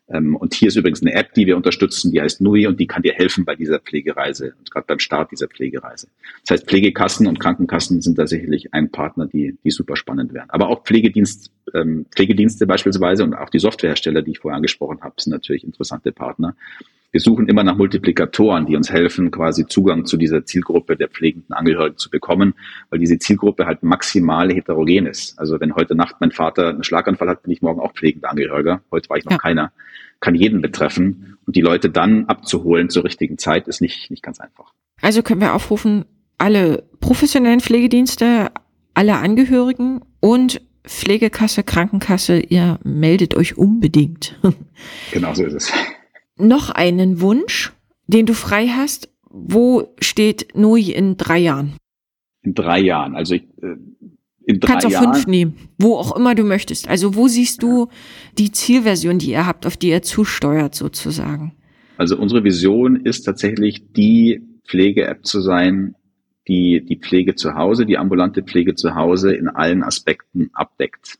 [0.07, 2.87] Ähm, und hier ist übrigens eine App, die wir unterstützen, die heißt NUI und die
[2.87, 6.07] kann dir helfen bei dieser Pflegereise und gerade beim Start dieser Pflegereise.
[6.41, 10.49] Das heißt, Pflegekassen und Krankenkassen sind da sicherlich ein Partner, die, die super spannend wären.
[10.49, 15.15] Aber auch Pflegedienst, ähm, Pflegedienste beispielsweise und auch die Softwarehersteller, die ich vorher angesprochen habe,
[15.17, 16.55] sind natürlich interessante Partner.
[17.15, 21.53] Wir suchen immer nach Multiplikatoren, die uns helfen, quasi Zugang zu dieser Zielgruppe der pflegenden
[21.53, 22.55] Angehörigen zu bekommen,
[22.89, 25.39] weil diese Zielgruppe halt maximal heterogen ist.
[25.39, 28.81] Also wenn heute Nacht mein Vater einen Schlaganfall hat, bin ich morgen auch pflegender Angehöriger.
[28.91, 29.37] Heute war ich noch ja.
[29.37, 29.71] keiner.
[30.19, 31.37] Kann jeden betreffen.
[31.45, 34.73] Und die Leute dann abzuholen zur richtigen Zeit ist nicht, nicht ganz einfach.
[35.01, 36.03] Also können wir aufrufen,
[36.37, 38.51] alle professionellen Pflegedienste,
[38.93, 44.37] alle Angehörigen und Pflegekasse, Krankenkasse, ihr meldet euch unbedingt.
[45.13, 45.73] Genau so ist es
[46.37, 47.73] noch einen Wunsch,
[48.07, 49.09] den du frei hast?
[49.29, 51.73] Wo steht Nui in drei Jahren?
[52.41, 53.15] In drei Jahren.
[53.15, 53.75] Also ich, äh,
[54.45, 55.13] in drei Kannst auch Jahren.
[55.13, 56.87] fünf nehmen, wo auch immer du möchtest.
[56.87, 57.87] Also wo siehst du
[58.37, 61.53] die Zielversion, die ihr habt, auf die ihr zusteuert sozusagen?
[61.97, 65.95] Also unsere Vision ist tatsächlich die Pflege-App zu sein,
[66.47, 71.17] die die Pflege zu Hause, die ambulante Pflege zu Hause in allen Aspekten abdeckt.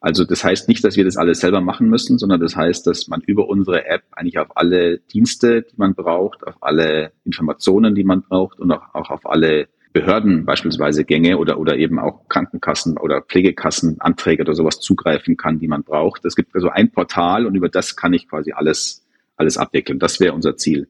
[0.00, 3.08] Also das heißt nicht, dass wir das alles selber machen müssen, sondern das heißt, dass
[3.08, 8.04] man über unsere App eigentlich auf alle Dienste, die man braucht, auf alle Informationen, die
[8.04, 12.98] man braucht und auch, auch auf alle Behörden beispielsweise Gänge oder, oder eben auch Krankenkassen
[12.98, 16.24] oder Pflegekassenanträge oder sowas zugreifen kann, die man braucht.
[16.24, 19.04] Es gibt also ein Portal und über das kann ich quasi alles,
[19.36, 19.98] alles abwickeln.
[19.98, 20.88] Das wäre unser Ziel.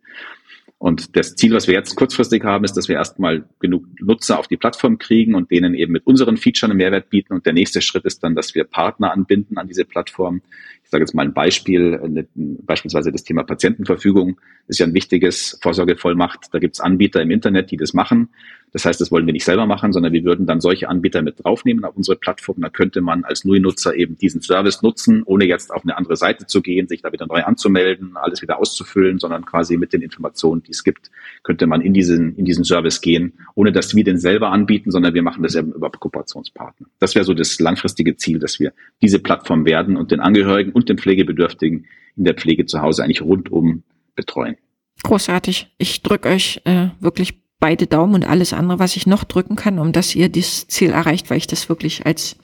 [0.78, 4.46] Und das Ziel, was wir jetzt kurzfristig haben, ist, dass wir erstmal genug Nutzer auf
[4.46, 7.32] die Plattform kriegen und denen eben mit unseren Features einen Mehrwert bieten.
[7.34, 10.40] Und der nächste Schritt ist dann, dass wir Partner anbinden an diese Plattform.
[10.84, 16.46] Ich sage jetzt mal ein Beispiel, beispielsweise das Thema Patientenverfügung ist ja ein wichtiges Vorsorgevollmacht.
[16.52, 18.28] Da gibt es Anbieter im Internet, die das machen.
[18.72, 21.42] Das heißt, das wollen wir nicht selber machen, sondern wir würden dann solche Anbieter mit
[21.42, 22.60] draufnehmen auf unsere Plattform.
[22.60, 26.46] Da könnte man als NUI-Nutzer eben diesen Service nutzen, ohne jetzt auf eine andere Seite
[26.46, 30.62] zu gehen, sich da wieder neu anzumelden, alles wieder auszufüllen, sondern quasi mit den Informationen,
[30.62, 31.10] die es gibt,
[31.42, 35.14] könnte man in diesen, in diesen Service gehen, ohne dass wir den selber anbieten, sondern
[35.14, 36.86] wir machen das eben über Kooperationspartner.
[36.98, 40.88] Das wäre so das langfristige Ziel, dass wir diese Plattform werden und den Angehörigen und
[40.88, 44.56] den Pflegebedürftigen in der Pflege zu Hause eigentlich rundum betreuen.
[45.04, 45.68] Großartig.
[45.78, 49.78] Ich drücke euch äh, wirklich beide Daumen und alles andere, was ich noch drücken kann,
[49.78, 52.36] um dass ihr dieses Ziel erreicht, weil ich das wirklich als,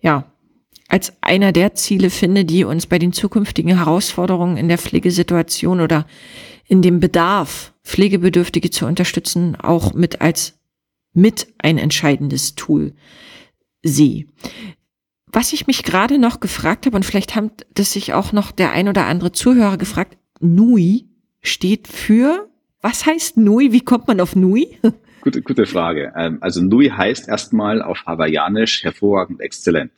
[0.00, 0.32] ja,
[0.88, 6.06] als einer der Ziele finde, die uns bei den zukünftigen Herausforderungen in der Pflegesituation oder
[6.66, 10.58] in dem Bedarf, Pflegebedürftige zu unterstützen, auch mit als
[11.12, 12.94] mit ein entscheidendes Tool
[13.82, 14.26] sehe.
[15.26, 18.72] Was ich mich gerade noch gefragt habe, und vielleicht haben das sich auch noch der
[18.72, 21.06] ein oder andere Zuhörer gefragt, NUI
[21.40, 22.47] steht für
[22.80, 23.72] was heißt Nui?
[23.72, 24.78] Wie kommt man auf Nui?
[25.20, 26.12] Gute, gute Frage.
[26.16, 29.90] Ähm, also Nui heißt erstmal auf Hawaiianisch hervorragend exzellent.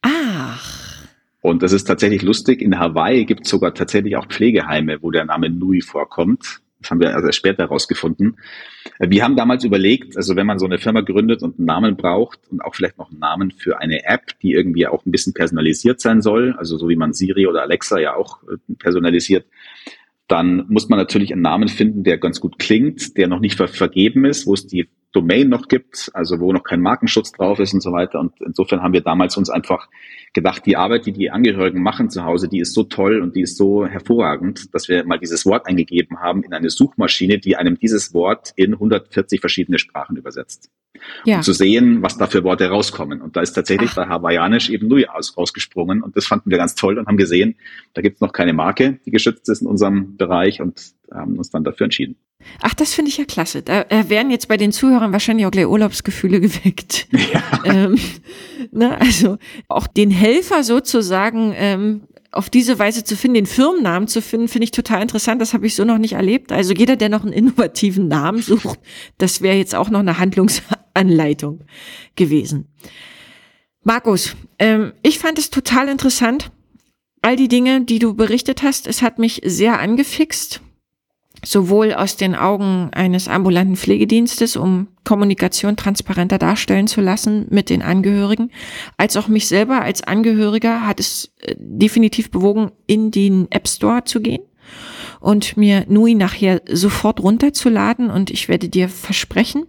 [0.00, 1.06] Ach.
[1.42, 2.62] Und das ist tatsächlich lustig.
[2.62, 6.62] In Hawaii gibt es sogar tatsächlich auch Pflegeheime, wo der Name Nui vorkommt.
[6.80, 8.38] Das haben wir also später herausgefunden.
[8.98, 11.96] Äh, wir haben damals überlegt, also wenn man so eine Firma gründet und einen Namen
[11.96, 15.34] braucht und auch vielleicht noch einen Namen für eine App, die irgendwie auch ein bisschen
[15.34, 19.46] personalisiert sein soll, also so wie man Siri oder Alexa ja auch äh, personalisiert,
[20.30, 23.68] dann muss man natürlich einen Namen finden, der ganz gut klingt, der noch nicht ver
[23.68, 27.74] vergeben ist, wo es die Domain noch gibt, also wo noch kein Markenschutz drauf ist
[27.74, 28.20] und so weiter.
[28.20, 29.88] Und insofern haben wir damals uns einfach
[30.32, 33.42] gedacht, die Arbeit, die die Angehörigen machen zu Hause, die ist so toll und die
[33.42, 37.78] ist so hervorragend, dass wir mal dieses Wort eingegeben haben in eine Suchmaschine, die einem
[37.78, 40.70] dieses Wort in 140 verschiedene Sprachen übersetzt
[41.24, 41.36] ja.
[41.36, 43.20] um zu sehen, was da für Worte rauskommen.
[43.20, 43.96] Und da ist tatsächlich Ach.
[43.96, 47.56] bei Hawaiianisch eben Nui aus, rausgesprungen und das fanden wir ganz toll und haben gesehen,
[47.94, 51.50] da gibt es noch keine Marke, die geschützt ist in unserem Bereich und haben uns
[51.50, 52.16] dann dafür entschieden.
[52.62, 53.62] Ach, das finde ich ja klasse.
[53.62, 57.08] Da werden jetzt bei den Zuhörern wahrscheinlich auch gleich Urlaubsgefühle geweckt.
[57.32, 57.42] Ja.
[57.64, 57.98] Ähm,
[58.70, 59.38] ne, also
[59.68, 64.64] auch den Helfer sozusagen ähm, auf diese Weise zu finden, den Firmennamen zu finden, finde
[64.64, 65.40] ich total interessant.
[65.40, 66.52] Das habe ich so noch nicht erlebt.
[66.52, 68.78] Also jeder, der noch einen innovativen Namen sucht,
[69.18, 71.64] das wäre jetzt auch noch eine Handlungsanleitung
[72.14, 72.68] gewesen.
[73.82, 76.52] Markus, ähm, ich fand es total interessant.
[77.22, 80.60] All die Dinge, die du berichtet hast, es hat mich sehr angefixt
[81.44, 87.82] sowohl aus den Augen eines ambulanten Pflegedienstes, um Kommunikation transparenter darstellen zu lassen mit den
[87.82, 88.50] Angehörigen,
[88.96, 94.04] als auch mich selber als Angehöriger hat es äh, definitiv bewogen, in den App Store
[94.04, 94.42] zu gehen
[95.20, 99.66] und mir Nui nachher sofort runterzuladen und ich werde dir versprechen,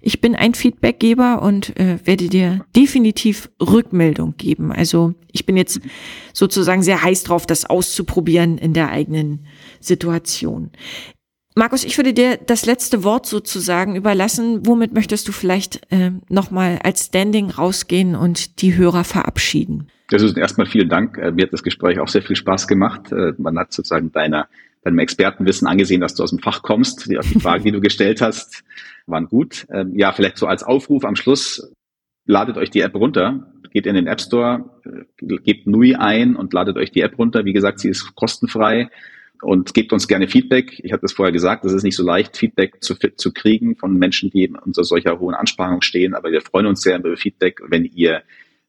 [0.00, 4.72] ich bin ein Feedbackgeber und äh, werde dir definitiv Rückmeldung geben.
[4.72, 5.80] Also ich bin jetzt
[6.32, 9.46] sozusagen sehr heiß drauf, das auszuprobieren in der eigenen
[9.80, 10.70] Situation.
[11.56, 14.66] Markus, ich würde dir das letzte Wort sozusagen überlassen.
[14.66, 19.86] Womit möchtest du vielleicht äh, nochmal als Standing rausgehen und die Hörer verabschieden?
[20.10, 21.16] Das ist erstmal vielen Dank.
[21.16, 23.12] Äh, mir hat das Gespräch auch sehr viel Spaß gemacht.
[23.12, 24.48] Äh, man hat sozusagen deiner,
[24.84, 27.10] deinem Expertenwissen angesehen, dass du aus dem Fach kommst.
[27.10, 28.62] Die, die Fragen, die du gestellt hast,
[29.06, 29.66] waren gut.
[29.70, 31.72] Ähm, ja, vielleicht so als Aufruf am Schluss.
[32.26, 36.52] Ladet euch die App runter, geht in den App Store, äh, gebt Nui ein und
[36.52, 37.44] ladet euch die App runter.
[37.44, 38.88] Wie gesagt, sie ist kostenfrei
[39.42, 40.80] und gebt uns gerne Feedback.
[40.82, 43.98] Ich hatte es vorher gesagt, es ist nicht so leicht, Feedback zu, zu kriegen von
[43.98, 47.84] Menschen, die unter solcher hohen Anspannung stehen, aber wir freuen uns sehr über Feedback, wenn
[47.84, 48.22] ihr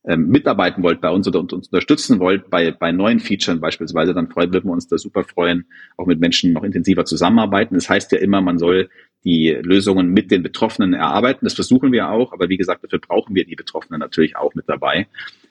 [0.07, 4.29] ähm, mitarbeiten wollt bei uns oder uns unterstützen wollt bei, bei neuen Features beispielsweise, dann
[4.29, 5.65] freuen, würden wir uns da super freuen,
[5.97, 7.75] auch mit Menschen noch intensiver zusammenarbeiten.
[7.75, 8.89] Das heißt ja immer, man soll
[9.23, 11.45] die Lösungen mit den Betroffenen erarbeiten.
[11.45, 14.69] Das versuchen wir auch, aber wie gesagt, dafür brauchen wir die Betroffenen natürlich auch mit
[14.69, 15.07] dabei.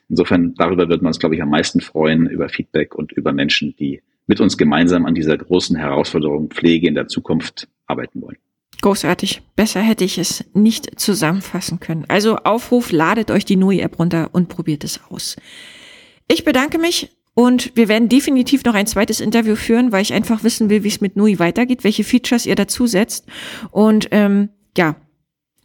[0.07, 3.75] Insofern, darüber würden wir uns, glaube ich, am meisten freuen, über Feedback und über Menschen,
[3.77, 8.37] die mit uns gemeinsam an dieser großen Herausforderung Pflege in der Zukunft arbeiten wollen.
[8.85, 9.41] Großartig.
[9.55, 12.05] Besser hätte ich es nicht zusammenfassen können.
[12.07, 15.37] Also Aufruf, ladet euch die NUI-App runter und probiert es aus.
[16.27, 20.43] Ich bedanke mich und wir werden definitiv noch ein zweites Interview führen, weil ich einfach
[20.43, 23.25] wissen will, wie es mit NUI weitergeht, welche Features ihr dazu setzt.
[23.71, 24.97] Und ähm, ja,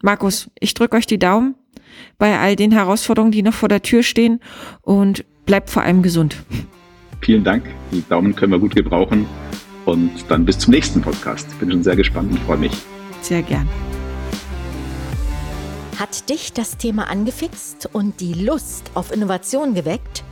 [0.01, 1.57] Markus, ich drücke euch die Daumen
[2.17, 4.41] bei all den Herausforderungen, die noch vor der Tür stehen
[4.81, 6.37] und bleibt vor allem gesund.
[7.21, 7.67] Vielen Dank.
[7.93, 9.27] Die Daumen können wir gut gebrauchen.
[9.85, 11.47] Und dann bis zum nächsten Podcast.
[11.61, 12.73] Bin schon sehr gespannt und freue mich.
[13.23, 13.69] Sehr gern.
[15.99, 20.25] Hat dich das Thema angefixt und die Lust auf Innovation geweckt?